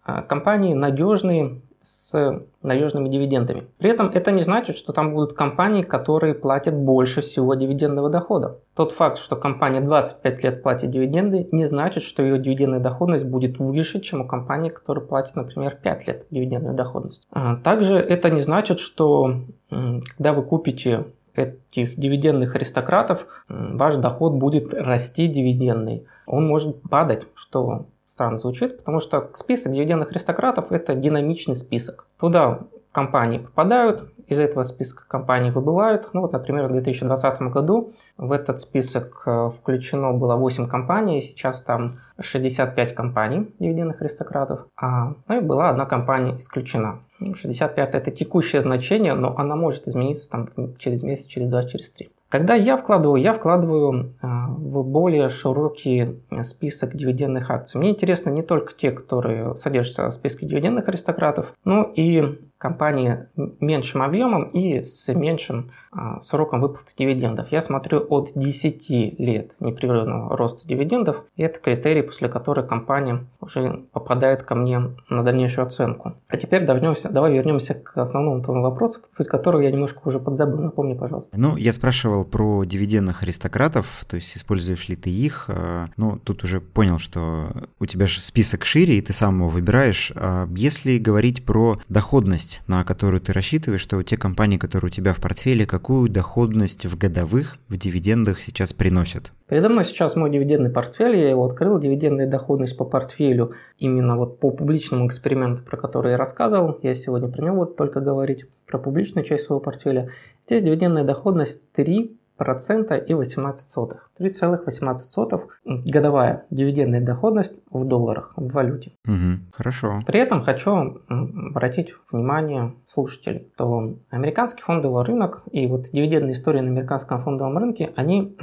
а, 0.05 0.23
компании 0.23 0.75
надежные 0.75 1.63
с 1.89 2.43
надежными 2.63 3.09
дивидендами. 3.09 3.65
При 3.79 3.91
этом 3.91 4.09
это 4.09 4.31
не 4.31 4.43
значит, 4.43 4.77
что 4.77 4.93
там 4.93 5.13
будут 5.13 5.35
компании, 5.35 5.83
которые 5.83 6.35
платят 6.35 6.75
больше 6.75 7.21
всего 7.21 7.55
дивидендного 7.55 8.09
дохода. 8.09 8.59
Тот 8.75 8.93
факт, 8.93 9.19
что 9.19 9.37
компания 9.37 9.81
25 9.81 10.43
лет 10.43 10.63
платит 10.63 10.91
дивиденды, 10.91 11.49
не 11.53 11.67
значит, 11.67 12.03
что 12.03 12.23
ее 12.23 12.39
дивидендная 12.39 12.81
доходность 12.81 13.25
будет 13.25 13.59
выше, 13.59 14.01
чем 14.01 14.23
у 14.23 14.27
компании, 14.27 14.71
которая 14.71 15.05
платит, 15.05 15.37
например, 15.37 15.79
5 15.83 16.07
лет 16.07 16.27
дивидендной 16.31 16.75
доходности. 16.75 17.27
А, 17.31 17.57
также 17.57 17.97
это 17.97 18.31
не 18.31 18.43
значит, 18.43 18.81
что 18.81 19.41
когда 19.71 20.33
вы 20.33 20.43
купите 20.43 21.07
этих 21.35 21.99
дивидендных 21.99 22.55
аристократов, 22.55 23.27
ваш 23.49 23.97
доход 23.97 24.35
будет 24.35 24.75
расти 24.75 25.29
дивидендный. 25.29 26.07
Он 26.27 26.47
может 26.47 26.83
падать, 26.83 27.27
что 27.35 27.87
странно 28.19 28.37
звучит, 28.37 28.79
потому 28.79 28.99
что 28.99 29.31
список 29.35 29.73
дивидендных 29.73 30.11
аристократов– 30.11 30.65
это 30.73 30.97
динамичный 30.97 31.55
список. 31.55 32.07
Туда 32.19 32.59
компании 32.91 33.39
попадают, 33.39 34.11
из 34.27 34.41
этого 34.41 34.65
списка 34.65 35.05
компаний 35.07 35.53
выбывают. 35.53 36.09
Ну 36.15 36.23
вот, 36.23 36.33
например, 36.33 36.67
в 36.67 36.73
2020 36.73 37.43
году 37.43 37.93
в 38.17 38.33
этот 38.33 38.59
список 38.59 39.23
э, 39.25 39.51
включено 39.57 40.13
было 40.15 40.35
8 40.35 40.67
компаний, 40.67 41.23
сейчас 41.23 41.63
там 41.63 41.93
65 42.21 42.97
компаний 42.97 43.55
дивидендных 43.61 44.03
аристократов, 44.03 44.67
а 44.77 45.15
ну, 45.29 45.39
и 45.39 45.41
была 45.41 45.71
одна 45.71 45.87
компания 45.87 46.37
исключена. 46.39 46.99
65 47.21 47.95
это 47.95 48.11
текущее 48.11 48.63
значение, 48.63 49.15
но 49.15 49.39
она 49.39 49.55
может 49.55 49.87
измениться 49.87 50.29
там 50.29 50.49
через 50.79 51.05
месяц, 51.05 51.27
через 51.27 51.49
два, 51.49 51.63
через 51.63 51.89
три. 51.91 52.11
Когда 52.29 52.55
я 52.55 52.77
вкладываю, 52.77 53.23
я 53.23 53.33
вкладываю 53.33 54.15
а, 54.21 54.49
в 54.49 54.83
более 54.85 55.31
широкий 55.31 56.21
список 56.43 56.95
дивидендных 56.95 57.51
акций. 57.51 57.79
Мне 57.79 57.91
интересно 57.91 58.29
не 58.31 58.43
только 58.43 58.75
те, 58.75 58.91
которые 58.91 59.57
содержатся 59.57 60.09
в 60.09 60.13
списке 60.13 60.47
дивидендных 60.47 60.89
аристократов, 60.89 61.55
но 61.65 61.83
и 61.83 62.39
компании 62.59 63.27
меньшим 63.61 64.03
объемом 64.03 64.45
и 64.45 64.83
с 64.83 65.13
меньшим 65.15 65.71
а, 65.91 66.21
сроком 66.21 66.61
выплаты 66.61 66.93
дивидендов. 66.99 67.51
Я 67.51 67.63
смотрю 67.63 68.05
от 68.11 68.33
10 68.35 68.91
лет 69.19 69.53
непрерывного 69.61 70.37
роста 70.37 70.67
дивидендов, 70.67 71.25
и 71.37 71.43
это 71.43 71.61
критерий, 71.61 72.03
после 72.03 72.29
которого 72.29 72.67
компания 72.67 73.25
уже 73.41 73.85
попадает 73.93 74.43
ко 74.43 74.55
мне 74.55 74.81
на 75.09 75.23
дальнейшую 75.23 75.67
оценку. 75.67 76.15
А 76.29 76.37
теперь 76.37 76.65
вернемся, 76.65 77.09
давай 77.09 77.33
вернемся 77.33 77.75
к 77.75 77.97
основному 77.97 78.43
твоему 78.43 78.63
вопросу, 78.63 79.01
суть 79.11 79.29
которого 79.29 79.63
я 79.63 79.71
немножко 79.71 80.01
уже 80.05 80.19
подзабыл. 80.19 80.63
Напомни, 80.63 80.95
пожалуйста. 80.95 81.39
Ну, 81.39 81.57
я 81.57 81.73
спрашивал 81.73 82.25
про 82.25 82.65
дивидендных 82.65 83.23
аристократов, 83.23 84.05
то 84.09 84.17
есть 84.17 84.37
используешь 84.37 84.89
ли 84.89 84.97
ты 84.97 85.11
их. 85.11 85.47
А, 85.49 85.89
ну, 85.97 86.19
тут 86.19 86.45
уже 86.45 86.61
понял, 86.61 86.99
что 86.99 87.49
у 87.79 87.87
тебя 87.87 88.07
же 88.07 88.21
список 88.21 88.65
шире, 88.65 88.99
и 88.99 89.01
ты 89.01 89.13
сам 89.13 89.39
его 89.39 89.49
выбираешь. 89.49 90.13
А 90.17 90.49
если 90.55 90.99
говорить 90.99 91.45
про 91.47 91.79
доходность 91.89 92.48
доходность, 92.49 92.63
на 92.67 92.85
которую 92.85 93.21
ты 93.21 93.33
рассчитываешь, 93.33 93.81
что 93.81 94.03
те 94.03 94.17
компании, 94.17 94.59
которые 94.59 94.89
у 94.89 94.93
тебя 94.93 95.13
в 95.13 95.21
портфеле, 95.21 95.67
какую 95.67 96.09
доходность 96.09 96.87
в 96.87 96.97
годовых, 96.99 97.57
в 97.69 97.77
дивидендах 97.77 98.41
сейчас 98.41 98.73
приносят? 98.73 99.33
Передо 99.49 99.69
мной 99.69 99.85
сейчас 99.85 100.17
мой 100.17 100.31
дивидендный 100.31 100.71
портфель, 100.71 101.17
я 101.17 101.31
его 101.31 101.45
открыл, 101.45 101.79
дивидендная 101.79 102.27
доходность 102.27 102.77
по 102.77 102.85
портфелю, 102.85 103.53
именно 103.79 104.17
вот 104.17 104.41
по 104.41 104.51
публичному 104.51 105.07
эксперименту, 105.07 105.63
про 105.63 105.77
который 105.77 106.13
я 106.13 106.19
рассказывал, 106.19 106.79
я 106.83 106.95
сегодня 106.95 107.29
про 107.29 107.45
него 107.45 107.57
буду 107.57 107.73
только 107.73 108.01
говорить, 108.01 108.47
про 108.67 108.79
публичную 108.79 109.25
часть 109.25 109.45
своего 109.45 109.61
портфеля. 109.61 110.11
Здесь 110.47 110.63
дивидендная 110.63 111.05
доходность 111.05 111.61
3 111.73 112.18
3,18. 112.39 113.97
и 114.19 114.25
3,18 114.25 115.49
годовая 115.65 116.45
дивидендная 116.51 117.01
доходность 117.01 117.55
в 117.71 117.85
долларах, 117.85 118.33
в 118.37 118.53
валюте. 118.53 118.93
Угу, 119.07 119.53
хорошо. 119.53 120.03
При 120.07 120.21
этом 120.21 120.43
хочу 120.43 121.01
обратить 121.09 121.95
внимание 122.11 122.75
слушателей, 122.87 123.51
что 123.55 123.95
американский 124.11 124.63
фондовый 124.63 125.05
рынок 125.05 125.43
и 125.51 125.67
вот 125.67 125.91
дивидендные 125.93 126.35
истории 126.35 126.61
на 126.61 126.69
американском 126.69 127.23
фондовом 127.23 127.59
рынке, 127.59 127.93
они 127.97 128.37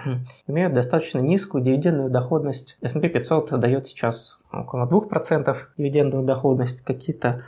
имеют 0.47 0.73
достаточно 0.73 1.19
низкую 1.19 1.63
дивидендную 1.63 2.09
доходность. 2.09 2.77
S&P 2.81 3.09
500 3.09 3.59
дает 3.59 3.87
сейчас 3.87 4.39
около 4.51 4.85
2% 4.85 5.55
дивидендную 5.77 6.25
доходность, 6.25 6.81
какие-то 6.81 7.43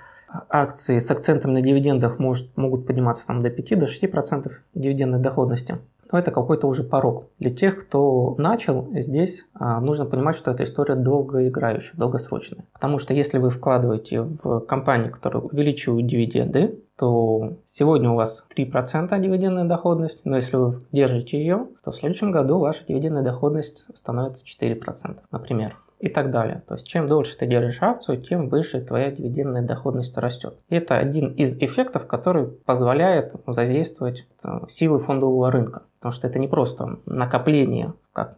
акции 0.49 0.99
с 0.99 1.09
акцентом 1.09 1.53
на 1.53 1.61
дивидендах 1.61 2.19
может, 2.19 2.55
могут 2.57 2.85
подниматься 2.85 3.25
там, 3.25 3.41
до 3.41 3.49
5-6% 3.49 4.51
дивидендной 4.73 5.19
доходности. 5.19 5.79
Но 6.11 6.19
это 6.19 6.31
какой-то 6.31 6.67
уже 6.67 6.83
порог. 6.83 7.25
Для 7.39 7.49
тех, 7.49 7.85
кто 7.85 8.35
начал, 8.37 8.87
здесь 8.93 9.45
а, 9.53 9.79
нужно 9.81 10.05
понимать, 10.05 10.37
что 10.37 10.51
эта 10.51 10.63
история 10.63 10.95
долгоиграющая, 10.95 11.95
долгосрочная. 11.97 12.65
Потому 12.73 12.99
что 12.99 13.13
если 13.13 13.37
вы 13.37 13.49
вкладываете 13.49 14.21
в 14.21 14.61
компании, 14.61 15.09
которые 15.09 15.43
увеличивают 15.43 16.07
дивиденды, 16.07 16.79
то 16.97 17.57
сегодня 17.67 18.09
у 18.09 18.15
вас 18.15 18.45
3% 18.55 19.19
дивидендная 19.19 19.65
доходность, 19.65 20.21
но 20.25 20.37
если 20.37 20.55
вы 20.55 20.81
держите 20.91 21.37
ее, 21.37 21.67
то 21.83 21.91
в 21.91 21.95
следующем 21.95 22.31
году 22.31 22.57
ваша 22.57 22.85
дивидендная 22.87 23.23
доходность 23.23 23.85
становится 23.95 24.43
4%, 24.45 25.17
например 25.31 25.75
и 25.99 26.09
так 26.09 26.31
далее. 26.31 26.63
То 26.67 26.75
есть 26.75 26.87
чем 26.87 27.07
дольше 27.07 27.37
ты 27.37 27.45
держишь 27.45 27.81
акцию, 27.81 28.21
тем 28.21 28.49
выше 28.49 28.81
твоя 28.81 29.11
дивидендная 29.11 29.61
доходность 29.61 30.17
растет. 30.17 30.59
Это 30.69 30.97
один 30.97 31.31
из 31.33 31.55
эффектов, 31.57 32.07
который 32.07 32.47
позволяет 32.47 33.33
задействовать 33.47 34.27
э, 34.43 34.59
силы 34.69 34.99
фондового 34.99 35.51
рынка. 35.51 35.83
Потому 35.99 36.13
что 36.13 36.27
это 36.27 36.37
не 36.37 36.47
просто 36.47 36.99
накопление 37.05 37.93
как 38.13 38.35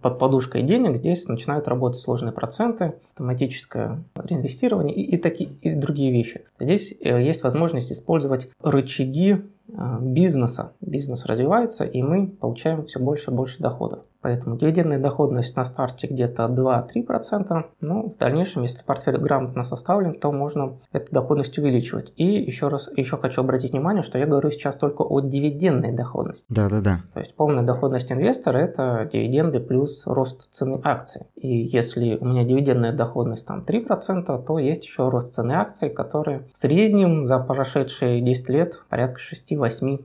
под 0.00 0.18
подушкой 0.18 0.62
денег, 0.62 0.96
здесь 0.96 1.28
начинают 1.28 1.68
работать 1.68 2.00
сложные 2.00 2.32
проценты, 2.32 2.94
автоматическое 3.10 4.02
реинвестирование 4.16 4.94
и, 4.94 5.14
и, 5.14 5.16
такие, 5.16 5.50
и 5.60 5.74
другие 5.74 6.10
вещи. 6.10 6.44
Здесь 6.58 6.92
э, 7.00 7.22
есть 7.22 7.44
возможность 7.44 7.92
использовать 7.92 8.50
рычаги 8.60 9.42
э, 9.68 9.98
бизнеса. 10.00 10.72
Бизнес 10.80 11.24
развивается, 11.24 11.84
и 11.84 12.02
мы 12.02 12.26
получаем 12.26 12.84
все 12.86 12.98
больше 12.98 13.30
и 13.30 13.34
больше 13.34 13.60
доходов. 13.60 14.04
Поэтому 14.22 14.56
дивидендная 14.56 15.00
доходность 15.00 15.56
на 15.56 15.64
старте 15.64 16.06
где-то 16.06 16.44
2-3%, 16.44 17.64
но 17.80 18.02
в 18.04 18.16
дальнейшем, 18.16 18.62
если 18.62 18.82
портфель 18.84 19.18
грамотно 19.18 19.64
составлен, 19.64 20.18
то 20.18 20.30
можно 20.30 20.78
эту 20.92 21.12
доходность 21.12 21.58
увеличивать. 21.58 22.12
И 22.16 22.24
еще 22.24 22.68
раз, 22.68 22.88
еще 22.96 23.16
хочу 23.16 23.40
обратить 23.40 23.72
внимание, 23.72 24.02
что 24.02 24.18
я 24.18 24.26
говорю 24.26 24.50
сейчас 24.50 24.76
только 24.76 25.02
о 25.02 25.20
дивидендной 25.20 25.92
доходности. 25.92 26.46
Да, 26.48 26.68
да, 26.68 26.80
да. 26.80 27.00
То 27.14 27.20
есть 27.20 27.34
полная 27.34 27.64
доходность 27.64 28.12
инвестора– 28.12 28.58
это 28.58 29.08
дивиденды 29.12 29.58
плюс 29.58 30.06
рост 30.06 30.48
цены 30.52 30.80
акций. 30.84 31.26
И 31.34 31.48
если 31.48 32.16
у 32.16 32.24
меня 32.24 32.44
дивидендная 32.44 32.92
доходность 32.92 33.46
там 33.46 33.64
3%, 33.66 34.44
то 34.44 34.58
есть 34.58 34.84
еще 34.84 35.08
рост 35.08 35.34
цены 35.34 35.52
акций, 35.52 35.90
который 35.90 36.42
в 36.52 36.58
среднем 36.58 37.26
за 37.26 37.38
прошедшие 37.40 38.20
10 38.20 38.48
лет 38.50 38.82
порядка 38.88 39.20
6-8%. 39.50 39.98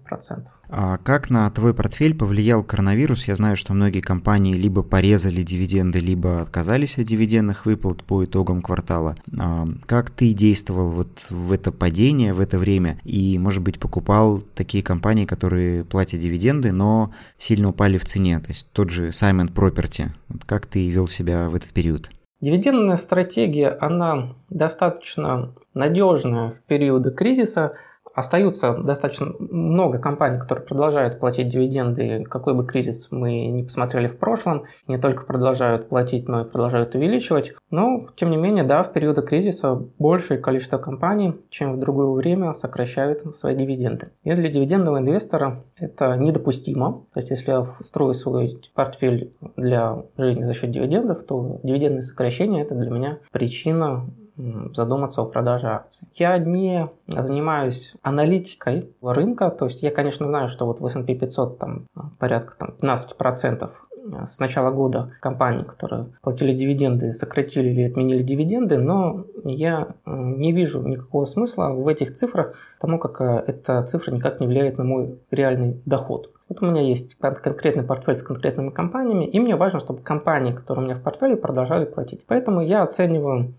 А 0.69 0.97
как 0.97 1.29
на 1.29 1.49
твой 1.49 1.73
портфель 1.73 2.15
повлиял 2.15 2.63
коронавирус? 2.63 3.27
Я 3.27 3.35
знаю, 3.35 3.55
что 3.55 3.73
многие 3.73 4.01
компании 4.01 4.53
либо 4.53 4.83
порезали 4.83 5.41
дивиденды, 5.41 5.99
либо 5.99 6.41
отказались 6.41 6.97
от 6.97 7.05
дивидендных 7.05 7.65
выплат 7.65 8.03
по 8.03 8.25
итогам 8.25 8.61
квартала. 8.61 9.15
А 9.37 9.67
как 9.85 10.09
ты 10.09 10.33
действовал 10.33 10.89
вот 10.89 11.25
в 11.29 11.51
это 11.51 11.71
падение, 11.71 12.33
в 12.33 12.41
это 12.41 12.57
время? 12.57 12.99
И, 13.03 13.39
может 13.39 13.63
быть, 13.63 13.79
покупал 13.79 14.41
такие 14.41 14.83
компании, 14.83 15.25
которые 15.25 15.85
платят 15.85 16.19
дивиденды, 16.19 16.71
но 16.71 17.11
сильно 17.37 17.69
упали 17.69 17.97
в 17.97 18.05
цене? 18.05 18.39
То 18.39 18.49
есть 18.49 18.69
тот 18.73 18.89
же 18.89 19.09
Simon 19.09 19.53
Property. 19.53 20.09
Как 20.45 20.65
ты 20.65 20.89
вел 20.89 21.07
себя 21.07 21.49
в 21.49 21.55
этот 21.55 21.73
период? 21.73 22.09
Дивидендная 22.41 22.97
стратегия, 22.97 23.75
она 23.81 24.35
достаточно 24.49 25.53
надежная 25.73 26.51
в 26.51 26.59
периоды 26.67 27.11
кризиса– 27.11 27.73
Остаются 28.17 28.73
достаточно 28.73 29.31
много 29.37 29.99
компаний, 29.99 30.39
которые 30.39 30.65
продолжают 30.65 31.19
платить 31.19 31.49
дивиденды, 31.49 32.23
какой 32.23 32.55
бы 32.55 32.65
кризис 32.65 33.09
мы 33.11 33.45
не 33.49 33.61
посмотрели 33.61 34.07
в 34.07 34.17
прошлом, 34.17 34.63
не 34.87 34.97
только 34.97 35.23
продолжают 35.23 35.87
платить, 35.87 36.27
но 36.27 36.41
и 36.41 36.49
продолжают 36.49 36.95
увеличивать. 36.95 37.53
Но, 37.69 38.07
тем 38.15 38.31
не 38.31 38.37
менее, 38.37 38.63
да, 38.63 38.81
в 38.81 38.91
периоды 38.91 39.21
кризиса 39.21 39.75
большее 39.99 40.39
количество 40.39 40.79
компаний, 40.79 41.35
чем 41.51 41.75
в 41.75 41.79
другое 41.79 42.09
время, 42.09 42.55
сокращают 42.55 43.21
свои 43.35 43.55
дивиденды. 43.55 44.09
И 44.23 44.33
для 44.33 44.49
дивидендного 44.49 44.97
инвестора 44.97 45.63
это 45.75 46.17
недопустимо. 46.17 47.05
То 47.13 47.19
есть, 47.19 47.29
если 47.29 47.51
я 47.51 47.67
строю 47.81 48.15
свой 48.15 48.59
портфель 48.73 49.31
для 49.57 50.05
жизни 50.17 50.43
за 50.43 50.55
счет 50.55 50.71
дивидендов, 50.71 51.23
то 51.23 51.59
дивидендные 51.61 52.01
сокращения– 52.01 52.61
это 52.63 52.73
для 52.73 52.89
меня 52.89 53.19
причина 53.31 54.07
задуматься 54.73 55.21
о 55.21 55.25
продаже 55.25 55.67
акций. 55.67 56.07
Я 56.15 56.37
не 56.37 56.89
занимаюсь 57.07 57.93
аналитикой 58.01 58.89
рынка, 59.01 59.49
то 59.49 59.65
есть 59.65 59.81
я, 59.81 59.91
конечно, 59.91 60.27
знаю, 60.27 60.49
что 60.49 60.65
вот 60.65 60.79
в 60.79 60.85
S&P 60.85 61.15
500 61.15 61.57
там 61.57 61.87
порядка 62.19 62.55
там, 62.57 62.73
15% 62.81 63.69
с 64.25 64.39
начала 64.39 64.71
года 64.71 65.11
компании, 65.19 65.63
которые 65.63 66.05
платили 66.21 66.53
дивиденды, 66.53 67.13
сократили 67.13 67.69
или 67.69 67.89
отменили 67.89 68.23
дивиденды, 68.23 68.77
но 68.77 69.25
я 69.43 69.89
не 70.05 70.53
вижу 70.53 70.81
никакого 70.81 71.25
смысла 71.25 71.69
в 71.69 71.85
этих 71.87 72.15
цифрах, 72.15 72.53
потому 72.79 72.99
как 72.99 73.19
эта 73.19 73.83
цифра 73.83 74.11
никак 74.13 74.39
не 74.39 74.47
влияет 74.47 74.77
на 74.77 74.85
мой 74.85 75.19
реальный 75.29 75.81
доход. 75.85 76.31
Вот 76.47 76.63
у 76.63 76.65
меня 76.65 76.81
есть 76.81 77.15
конкретный 77.15 77.83
портфель 77.83 78.15
с 78.15 78.23
конкретными 78.23 78.69
компаниями, 78.69 79.25
и 79.25 79.39
мне 79.41 79.57
важно, 79.57 79.81
чтобы 79.81 80.01
компании, 80.01 80.53
которые 80.53 80.83
у 80.83 80.87
меня 80.87 80.95
в 80.95 81.03
портфеле, 81.03 81.35
продолжали 81.35 81.83
платить. 81.83 82.23
Поэтому 82.25 82.61
я 82.61 82.83
оцениваю 82.83 83.53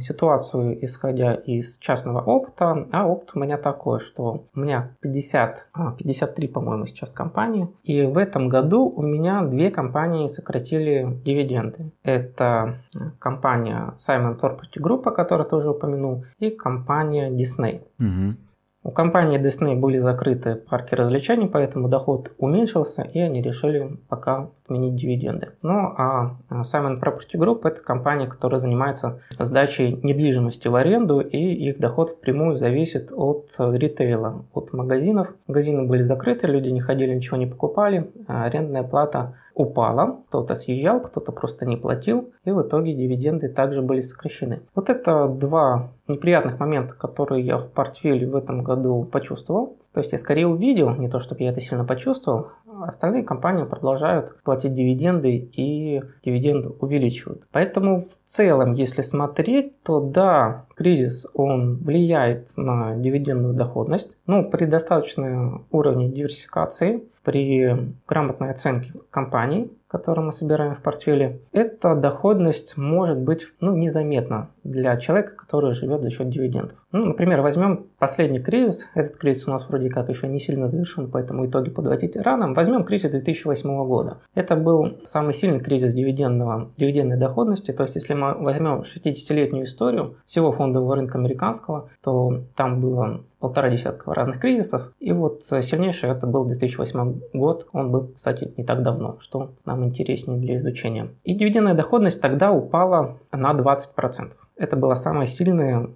ситуацию, 0.00 0.84
исходя 0.84 1.34
из 1.34 1.78
частного 1.78 2.20
опыта, 2.20 2.86
а 2.92 3.06
опыт 3.06 3.30
у 3.34 3.40
меня 3.40 3.56
такой, 3.56 4.00
что 4.00 4.44
у 4.54 4.60
меня 4.60 4.96
50, 5.00 5.66
53, 5.98 6.46
а, 6.46 6.52
по-моему, 6.52 6.86
сейчас 6.86 7.12
компании, 7.12 7.68
и 7.82 8.02
в 8.02 8.18
этом 8.18 8.48
году 8.48 8.88
у 8.88 9.02
меня 9.02 9.42
две 9.42 9.70
компании 9.70 10.26
сократили 10.26 11.20
дивиденды. 11.24 11.92
Это 12.02 12.76
э, 12.94 12.98
компания 13.18 13.94
Simon 13.96 14.38
Property 14.38 14.80
Group, 14.80 15.08
о 15.08 15.10
которой 15.10 15.48
тоже 15.48 15.70
упомянул, 15.70 16.24
и 16.38 16.50
компания 16.50 17.30
Disney. 17.30 17.82
Угу. 17.98 18.36
У 18.84 18.90
компании 18.90 19.40
Disney 19.40 19.76
были 19.76 19.98
закрыты 19.98 20.56
парки 20.56 20.96
развлечений, 20.96 21.46
поэтому 21.46 21.88
доход 21.88 22.32
уменьшился, 22.38 23.02
и 23.02 23.20
они 23.20 23.40
решили 23.40 23.96
пока 24.08 24.50
отменить 24.72 24.96
дивиденды. 24.96 25.50
Ну 25.62 25.94
а 25.96 26.36
Simon 26.50 27.00
Property 27.00 27.34
Group– 27.34 27.60
это 27.64 27.80
компания, 27.82 28.26
которая 28.26 28.60
занимается 28.60 29.20
сдачей 29.38 29.98
недвижимости 30.02 30.68
в 30.68 30.74
аренду, 30.74 31.20
и 31.20 31.38
их 31.38 31.78
доход 31.78 32.10
впрямую 32.10 32.56
зависит 32.56 33.12
от 33.14 33.54
ритейла, 33.58 34.44
от 34.52 34.72
магазинов. 34.72 35.34
Магазины 35.46 35.84
были 35.84 36.02
закрыты, 36.02 36.46
люди 36.46 36.68
не 36.68 36.80
ходили, 36.80 37.14
ничего 37.14 37.36
не 37.36 37.46
покупали, 37.46 38.10
а 38.26 38.44
арендная 38.44 38.82
плата 38.82 39.34
упала, 39.54 40.20
кто-то 40.28 40.54
съезжал, 40.54 41.00
кто-то 41.00 41.30
просто 41.30 41.66
не 41.66 41.76
платил, 41.76 42.30
и 42.44 42.50
в 42.50 42.62
итоге 42.62 42.94
дивиденды 42.94 43.48
также 43.48 43.82
были 43.82 44.00
сокращены. 44.00 44.60
Вот 44.74 44.88
это 44.88 45.28
два 45.28 45.90
неприятных 46.08 46.58
момента, 46.58 46.94
которые 46.94 47.44
я 47.44 47.58
в 47.58 47.68
портфеле 47.68 48.26
в 48.26 48.34
этом 48.34 48.62
году 48.62 49.04
почувствовал. 49.04 49.76
То 49.92 50.00
есть 50.00 50.12
я 50.12 50.18
скорее 50.18 50.46
увидел, 50.46 50.94
не 50.96 51.08
то 51.08 51.20
чтобы 51.20 51.42
я 51.42 51.50
это 51.50 51.60
сильно 51.60 51.84
почувствовал, 51.84 52.48
остальные 52.80 53.24
компании 53.24 53.64
продолжают 53.64 54.42
платить 54.42 54.72
дивиденды 54.72 55.36
и 55.36 56.02
дивиденды 56.24 56.70
увеличивают. 56.80 57.46
Поэтому 57.52 58.00
в 58.00 58.30
целом, 58.30 58.72
если 58.72 59.02
смотреть, 59.02 59.82
то 59.82 60.00
да, 60.00 60.64
кризис 60.74 61.26
он 61.34 61.76
влияет 61.76 62.56
на 62.56 62.96
дивидендную 62.96 63.54
доходность. 63.54 64.16
Ну, 64.26 64.48
при 64.48 64.64
достаточном 64.64 65.66
уровне 65.70 66.08
диверсификации, 66.08 67.02
при 67.22 67.92
грамотной 68.08 68.50
оценке 68.50 68.92
компаний, 69.10 69.70
которые 69.92 70.24
мы 70.24 70.32
собираем 70.32 70.74
в 70.74 70.80
портфеле, 70.80 71.42
эта 71.52 71.94
доходность 71.94 72.78
может 72.78 73.18
быть 73.18 73.46
ну, 73.60 73.76
незаметна 73.76 74.48
для 74.64 74.96
человека, 74.96 75.36
который 75.36 75.72
живет 75.72 76.02
за 76.02 76.10
счет 76.10 76.30
дивидендов. 76.30 76.78
Ну, 76.92 77.06
например, 77.06 77.42
возьмем 77.42 77.86
последний 77.98 78.40
кризис. 78.40 78.86
Этот 78.94 79.16
кризис 79.16 79.46
у 79.46 79.50
нас 79.50 79.68
вроде 79.68 79.90
как 79.90 80.08
еще 80.08 80.28
не 80.28 80.40
сильно 80.40 80.66
завершен, 80.66 81.10
поэтому 81.10 81.46
итоги 81.46 81.70
подводить 81.70 82.16
рано. 82.16 82.52
Возьмем 82.54 82.84
кризис 82.84 83.10
2008 83.10 83.86
года. 83.86 84.18
Это 84.34 84.56
был 84.56 84.98
самый 85.04 85.34
сильный 85.34 85.60
кризис 85.60 85.92
дивидендного, 85.92 86.70
дивидендной 86.76 87.18
доходности. 87.18 87.72
То 87.72 87.82
есть, 87.82 87.94
если 87.94 88.14
мы 88.14 88.34
возьмем 88.34 88.82
60-летнюю 88.82 89.64
историю 89.64 90.16
всего 90.26 90.52
фондового 90.52 90.96
рынка 90.96 91.18
американского, 91.18 91.90
то 92.02 92.42
там 92.56 92.80
было 92.80 93.20
полтора 93.42 93.70
десятка 93.70 94.14
разных 94.14 94.38
кризисов. 94.38 94.92
И 95.00 95.12
вот 95.12 95.44
сильнейший 95.44 96.10
это 96.10 96.26
был 96.26 96.44
2008 96.44 97.20
год. 97.32 97.66
Он 97.72 97.90
был, 97.90 98.12
кстати, 98.14 98.54
не 98.56 98.64
так 98.64 98.82
давно, 98.82 99.16
что 99.20 99.50
нам 99.64 99.81
интереснее 99.84 100.38
для 100.38 100.56
изучения. 100.56 101.08
И 101.24 101.34
дивидендная 101.34 101.74
доходность 101.74 102.20
тогда 102.20 102.52
упала 102.52 103.18
на 103.32 103.52
20%. 103.52 104.32
это 104.56 104.76
было 104.76 104.94
самое 104.94 105.26
сильное 105.26 105.88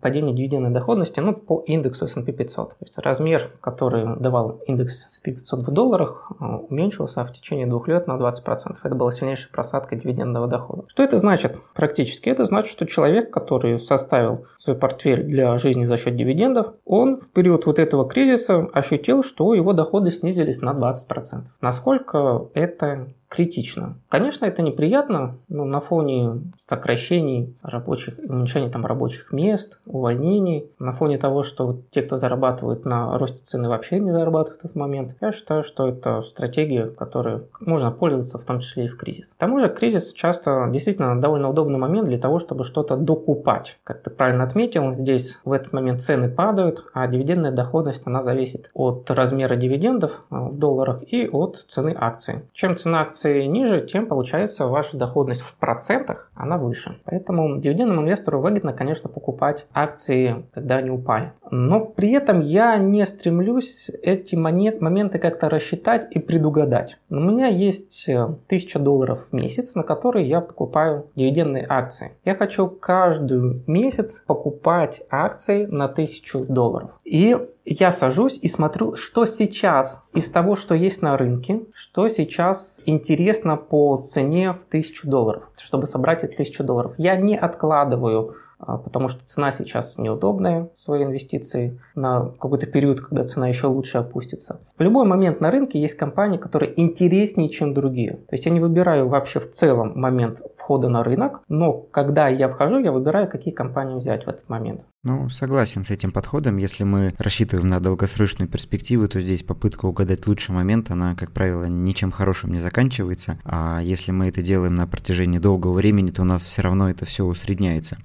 падение 0.00 0.34
дивидендной 0.34 0.70
доходности 0.70 1.20
ну, 1.20 1.32
по 1.34 1.62
индексу 1.66 2.04
S&P 2.04 2.32
500. 2.32 2.68
То 2.70 2.76
есть 2.80 2.98
размер, 2.98 3.50
который 3.60 4.16
давал 4.20 4.60
индекс 4.66 5.06
S&P 5.08 5.32
500 5.32 5.66
в 5.66 5.70
долларах, 5.72 6.30
э, 6.30 6.44
уменьшился 6.44 7.24
в 7.24 7.32
течение 7.32 7.66
двух 7.66 7.88
лет 7.88 8.06
на 8.06 8.16
20%. 8.16 8.76
Это 8.82 8.94
была 8.94 9.10
сильнейшая 9.12 9.50
просадка 9.50 9.96
дивидендного 9.96 10.46
дохода. 10.46 10.84
Что 10.88 11.02
это 11.02 11.18
значит 11.18 11.60
практически? 11.74 12.28
Это 12.28 12.44
значит, 12.44 12.70
что 12.70 12.86
человек, 12.86 13.30
который 13.30 13.80
составил 13.80 14.46
свой 14.56 14.76
портфель 14.76 15.24
для 15.24 15.56
жизни 15.58 15.86
за 15.86 15.96
счет 15.96 16.16
дивидендов, 16.16 16.74
он 16.84 17.20
в 17.20 17.30
период 17.30 17.66
вот 17.66 17.78
этого 17.78 18.08
кризиса 18.08 18.68
ощутил, 18.72 19.24
что 19.24 19.54
его 19.54 19.72
доходы 19.72 20.10
снизились 20.10 20.60
на 20.60 20.72
20%. 20.72 21.44
Насколько 21.60 22.48
это 22.54 23.08
критично. 23.32 23.96
Конечно, 24.10 24.44
это 24.44 24.60
неприятно, 24.60 25.36
но 25.48 25.64
на 25.64 25.80
фоне 25.80 26.42
сокращений 26.58 27.56
рабочих, 27.62 28.18
уменьшения 28.18 28.68
там 28.68 28.84
рабочих 28.84 29.32
мест, 29.32 29.78
увольнений, 29.86 30.66
на 30.78 30.92
фоне 30.92 31.16
того, 31.16 31.42
что 31.42 31.78
те, 31.90 32.02
кто 32.02 32.18
зарабатывают 32.18 32.84
на 32.84 33.16
росте 33.16 33.42
цены, 33.42 33.70
вообще 33.70 34.00
не 34.00 34.10
зарабатывают 34.10 34.60
в 34.60 34.64
этот 34.66 34.76
момент, 34.76 35.16
я 35.22 35.32
считаю, 35.32 35.64
что 35.64 35.88
это 35.88 36.20
стратегия, 36.22 36.88
которой 36.88 37.40
можно 37.58 37.90
пользоваться, 37.90 38.36
в 38.36 38.44
том 38.44 38.60
числе 38.60 38.84
и 38.84 38.88
в 38.88 38.98
кризис. 38.98 39.32
К 39.32 39.38
тому 39.38 39.60
же 39.60 39.70
кризис 39.70 40.12
часто 40.12 40.68
действительно 40.70 41.18
довольно 41.18 41.48
удобный 41.48 41.78
момент 41.78 42.08
для 42.08 42.18
того, 42.18 42.38
чтобы 42.38 42.64
что-то 42.64 42.96
докупать. 42.96 43.78
Как 43.82 44.02
ты 44.02 44.10
правильно 44.10 44.44
отметил, 44.44 44.92
здесь 44.92 45.38
в 45.46 45.52
этот 45.52 45.72
момент 45.72 46.02
цены 46.02 46.28
падают, 46.28 46.84
а 46.92 47.06
дивидендная 47.06 47.52
доходность, 47.52 48.02
она 48.04 48.22
зависит 48.22 48.68
от 48.74 49.10
размера 49.10 49.56
дивидендов 49.56 50.12
э, 50.30 50.36
в 50.36 50.58
долларах 50.58 51.02
и 51.06 51.26
от 51.26 51.64
цены 51.68 51.96
акции. 51.98 52.42
Чем 52.52 52.76
цена 52.76 53.00
акции 53.00 53.21
акции 53.22 53.44
ниже, 53.44 53.86
тем 53.86 54.06
получается 54.06 54.66
ваша 54.66 54.96
доходность 54.96 55.42
в 55.42 55.56
процентах, 55.56 56.30
она 56.34 56.58
выше. 56.58 56.98
Поэтому 57.04 57.58
дивидендному 57.58 58.02
инвестору 58.02 58.40
выгодно, 58.40 58.72
конечно, 58.72 59.08
покупать 59.08 59.66
акции, 59.72 60.44
когда 60.52 60.76
они 60.76 60.90
упали. 60.90 61.32
Но 61.50 61.80
при 61.80 62.12
этом 62.12 62.40
я 62.40 62.76
не 62.78 63.06
стремлюсь 63.06 63.90
эти 64.02 64.34
монет, 64.34 64.80
моменты 64.80 65.18
как-то 65.18 65.48
рассчитать 65.48 66.08
и 66.10 66.18
предугадать. 66.18 66.98
У 67.10 67.16
меня 67.16 67.46
есть 67.46 68.06
1000 68.08 68.78
э, 68.78 68.82
долларов 68.82 69.26
в 69.30 69.32
месяц, 69.34 69.74
на 69.74 69.82
которые 69.82 70.28
я 70.28 70.40
покупаю 70.40 71.06
дивидендные 71.14 71.66
акции. 71.68 72.12
Я 72.24 72.34
хочу 72.34 72.68
каждый 72.68 73.62
месяц 73.66 74.22
покупать 74.26 75.02
акции 75.10 75.66
на 75.66 75.84
1000 75.84 76.46
долларов. 76.46 76.90
И 77.04 77.36
я 77.64 77.92
сажусь 77.92 78.38
и 78.40 78.48
смотрю, 78.48 78.96
что 78.96 79.24
сейчас 79.26 80.02
из 80.14 80.30
того, 80.30 80.56
что 80.56 80.74
есть 80.74 81.02
на 81.02 81.16
рынке, 81.16 81.62
что 81.74 82.08
сейчас 82.08 82.80
интересно 82.86 83.56
по 83.56 83.98
цене 84.02 84.52
в 84.52 84.66
1000 84.66 85.08
долларов, 85.08 85.50
чтобы 85.56 85.86
собрать 85.86 86.24
эти 86.24 86.34
1000 86.34 86.64
долларов. 86.64 86.94
Я 86.98 87.16
не 87.16 87.36
откладываю 87.36 88.36
а, 88.64 88.78
потому 88.78 89.08
что 89.08 89.26
цена 89.26 89.50
сейчас 89.50 89.98
неудобная, 89.98 90.70
свои 90.76 91.02
инвестиции, 91.02 91.80
на 91.96 92.26
какой-то 92.26 92.66
период, 92.66 93.00
когда 93.00 93.24
цена 93.24 93.48
еще 93.48 93.66
лучше 93.66 93.98
опустится. 93.98 94.60
В 94.78 94.82
любой 94.82 95.04
момент 95.04 95.40
на 95.40 95.50
рынке 95.50 95.80
есть 95.80 95.96
компании, 95.96 96.38
которые 96.38 96.80
интереснее, 96.80 97.48
чем 97.48 97.74
другие. 97.74 98.12
То 98.12 98.36
есть 98.36 98.44
я 98.44 98.52
не 98.52 98.60
выбираю 98.60 99.08
вообще 99.08 99.40
в 99.40 99.50
целом 99.50 99.98
момент 99.98 100.40
входа 100.72 100.88
на 100.88 101.04
рынок, 101.04 101.42
но 101.48 101.72
когда 101.74 102.28
я 102.28 102.48
вхожу, 102.48 102.78
я 102.78 102.92
выбираю, 102.92 103.28
какие 103.28 103.52
компании 103.52 103.98
взять 103.98 104.24
в 104.24 104.28
этот 104.28 104.48
момент. 104.48 104.86
Ну, 105.04 105.28
согласен 105.28 105.84
с 105.84 105.90
этим 105.90 106.12
подходом. 106.12 106.56
Если 106.56 106.84
мы 106.84 107.12
рассчитываем 107.18 107.68
на 107.68 107.78
долгосрочную 107.78 108.48
перспективу, 108.48 109.06
то 109.06 109.20
здесь 109.20 109.42
попытка 109.42 109.84
угадать 109.84 110.26
лучший 110.26 110.54
момент, 110.54 110.90
она, 110.90 111.14
как 111.14 111.32
правило, 111.32 111.64
ничем 111.64 112.10
хорошим 112.10 112.52
не 112.52 112.58
заканчивается. 112.58 113.38
А 113.44 113.80
если 113.82 114.12
мы 114.12 114.28
это 114.28 114.40
делаем 114.40 114.74
на 114.74 114.86
протяжении 114.86 115.38
долгого 115.38 115.74
времени, 115.74 116.10
то 116.10 116.22
у 116.22 116.24
нас 116.24 116.42
все 116.42 116.62
равно 116.62 116.88
это 116.88 117.04
все 117.04 117.24
усредняется. 117.26 117.98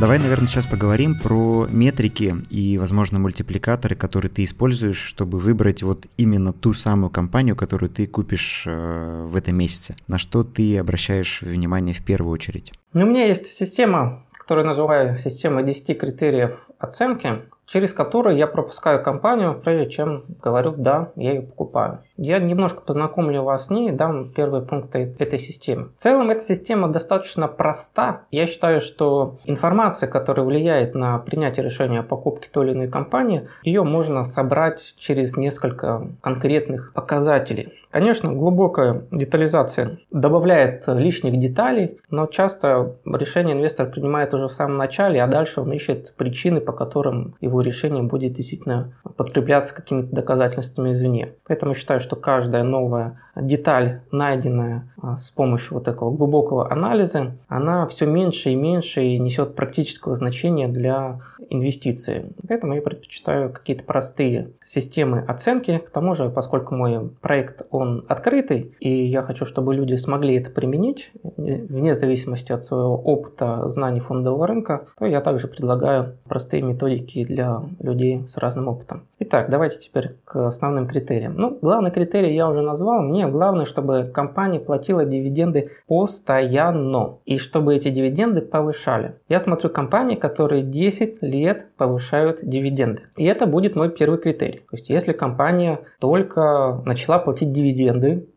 Давай, 0.00 0.20
наверное, 0.20 0.46
сейчас 0.46 0.64
поговорим 0.64 1.18
про 1.18 1.66
метрики 1.68 2.36
и, 2.50 2.78
возможно, 2.78 3.18
мультипликаторы, 3.18 3.96
которые 3.96 4.30
ты 4.30 4.44
используешь, 4.44 5.02
чтобы 5.02 5.40
выбрать 5.40 5.82
вот 5.82 6.06
именно 6.16 6.52
ту 6.52 6.72
самую 6.72 7.10
компанию, 7.10 7.56
которую 7.56 7.90
ты 7.90 8.06
купишь 8.06 8.62
э, 8.64 9.26
в 9.26 9.34
этом 9.34 9.56
месяце. 9.56 9.96
На 10.06 10.16
что 10.16 10.44
ты 10.44 10.78
обращаешь 10.78 11.42
внимание 11.42 11.96
в 11.96 12.04
первую 12.04 12.32
очередь? 12.32 12.72
Ну, 12.92 13.06
у 13.06 13.08
меня 13.08 13.26
есть 13.26 13.48
система, 13.48 14.24
которую 14.30 14.68
называю 14.68 15.18
система 15.18 15.64
10 15.64 15.98
критериев 15.98 16.64
оценки 16.78 17.42
через 17.68 17.92
который 17.92 18.36
я 18.36 18.46
пропускаю 18.46 19.02
компанию, 19.02 19.60
прежде 19.62 19.90
чем 19.90 20.24
говорю, 20.42 20.74
да, 20.76 21.12
я 21.16 21.32
ее 21.32 21.42
покупаю. 21.42 22.00
Я 22.16 22.38
немножко 22.38 22.80
познакомлю 22.80 23.42
вас 23.42 23.66
с 23.66 23.70
ней, 23.70 23.92
дам 23.92 24.32
первые 24.32 24.64
пункты 24.64 25.14
этой 25.18 25.38
системы. 25.38 25.90
В 25.98 26.02
целом 26.02 26.30
эта 26.30 26.40
система 26.40 26.88
достаточно 26.88 27.46
проста. 27.46 28.22
Я 28.30 28.46
считаю, 28.46 28.80
что 28.80 29.38
информация, 29.44 30.08
которая 30.08 30.44
влияет 30.44 30.94
на 30.94 31.18
принятие 31.18 31.64
решения 31.64 32.00
о 32.00 32.04
покупке 32.04 32.48
той 32.50 32.66
или 32.66 32.72
иной 32.72 32.88
компании, 32.88 33.48
ее 33.62 33.84
можно 33.84 34.24
собрать 34.24 34.94
через 34.98 35.36
несколько 35.36 36.08
конкретных 36.22 36.92
показателей. 36.94 37.74
Конечно, 37.90 38.32
глубокая 38.32 39.04
детализация 39.10 39.98
добавляет 40.10 40.84
лишних 40.86 41.38
деталей, 41.38 41.98
но 42.10 42.26
часто 42.26 42.96
решение 43.04 43.56
инвестор 43.56 43.88
принимает 43.88 44.34
уже 44.34 44.48
в 44.48 44.52
самом 44.52 44.76
начале, 44.76 45.22
а 45.22 45.26
дальше 45.26 45.62
он 45.62 45.72
ищет 45.72 46.14
причины, 46.16 46.60
по 46.60 46.72
которым 46.72 47.34
его 47.40 47.62
решение 47.62 48.02
будет 48.02 48.34
действительно 48.34 48.92
подкрепляться 49.16 49.74
какими-то 49.74 50.14
доказательствами 50.14 50.92
извне. 50.92 51.32
Поэтому 51.46 51.74
считаю, 51.74 52.00
что 52.00 52.16
каждая 52.16 52.62
новая 52.62 53.20
деталь, 53.34 54.00
найденная 54.10 54.92
а, 55.00 55.16
с 55.16 55.30
помощью 55.30 55.74
вот 55.74 55.84
такого 55.84 56.14
глубокого 56.14 56.70
анализа, 56.70 57.32
она 57.48 57.86
все 57.86 58.06
меньше 58.06 58.50
и 58.50 58.54
меньше 58.54 59.02
и 59.02 59.18
несет 59.18 59.54
практического 59.54 60.14
значения 60.14 60.68
для 60.68 61.20
инвестиции. 61.50 62.32
Поэтому 62.46 62.74
я 62.74 62.82
предпочитаю 62.82 63.52
какие-то 63.52 63.84
простые 63.84 64.50
системы 64.64 65.24
оценки. 65.26 65.78
К 65.78 65.90
тому 65.90 66.14
же, 66.14 66.28
поскольку 66.30 66.74
мой 66.74 67.10
проект 67.20 67.62
он 67.78 68.04
открытый, 68.08 68.74
и 68.80 69.06
я 69.06 69.22
хочу, 69.22 69.44
чтобы 69.46 69.74
люди 69.74 69.94
смогли 69.94 70.36
это 70.36 70.50
применить, 70.50 71.10
вне 71.36 71.94
зависимости 71.94 72.52
от 72.52 72.64
своего 72.64 72.96
опыта, 72.96 73.68
знаний 73.68 74.00
фондового 74.00 74.46
рынка, 74.46 74.86
то 74.98 75.06
я 75.06 75.20
также 75.20 75.48
предлагаю 75.48 76.16
простые 76.28 76.62
методики 76.62 77.24
для 77.24 77.62
людей 77.80 78.26
с 78.26 78.36
разным 78.36 78.68
опытом. 78.68 79.02
Итак, 79.20 79.50
давайте 79.50 79.78
теперь 79.78 80.16
к 80.24 80.46
основным 80.46 80.86
критериям. 80.86 81.34
Ну, 81.36 81.58
главный 81.60 81.90
критерий 81.90 82.34
я 82.34 82.48
уже 82.48 82.62
назвал. 82.62 83.02
Мне 83.02 83.26
главное, 83.26 83.64
чтобы 83.64 84.10
компания 84.12 84.60
платила 84.60 85.04
дивиденды 85.04 85.70
постоянно, 85.86 87.16
и 87.24 87.38
чтобы 87.38 87.74
эти 87.74 87.90
дивиденды 87.90 88.42
повышали. 88.42 89.14
Я 89.28 89.40
смотрю 89.40 89.70
компании, 89.70 90.14
которые 90.14 90.62
10 90.62 91.22
лет 91.22 91.66
повышают 91.76 92.38
дивиденды. 92.42 93.02
И 93.16 93.24
это 93.24 93.46
будет 93.46 93.76
мой 93.76 93.90
первый 93.90 94.18
критерий. 94.18 94.60
То 94.70 94.76
есть, 94.76 94.88
если 94.88 95.12
компания 95.12 95.80
только 96.00 96.82
начала 96.84 97.18
платить 97.18 97.52
дивиденды, 97.52 97.67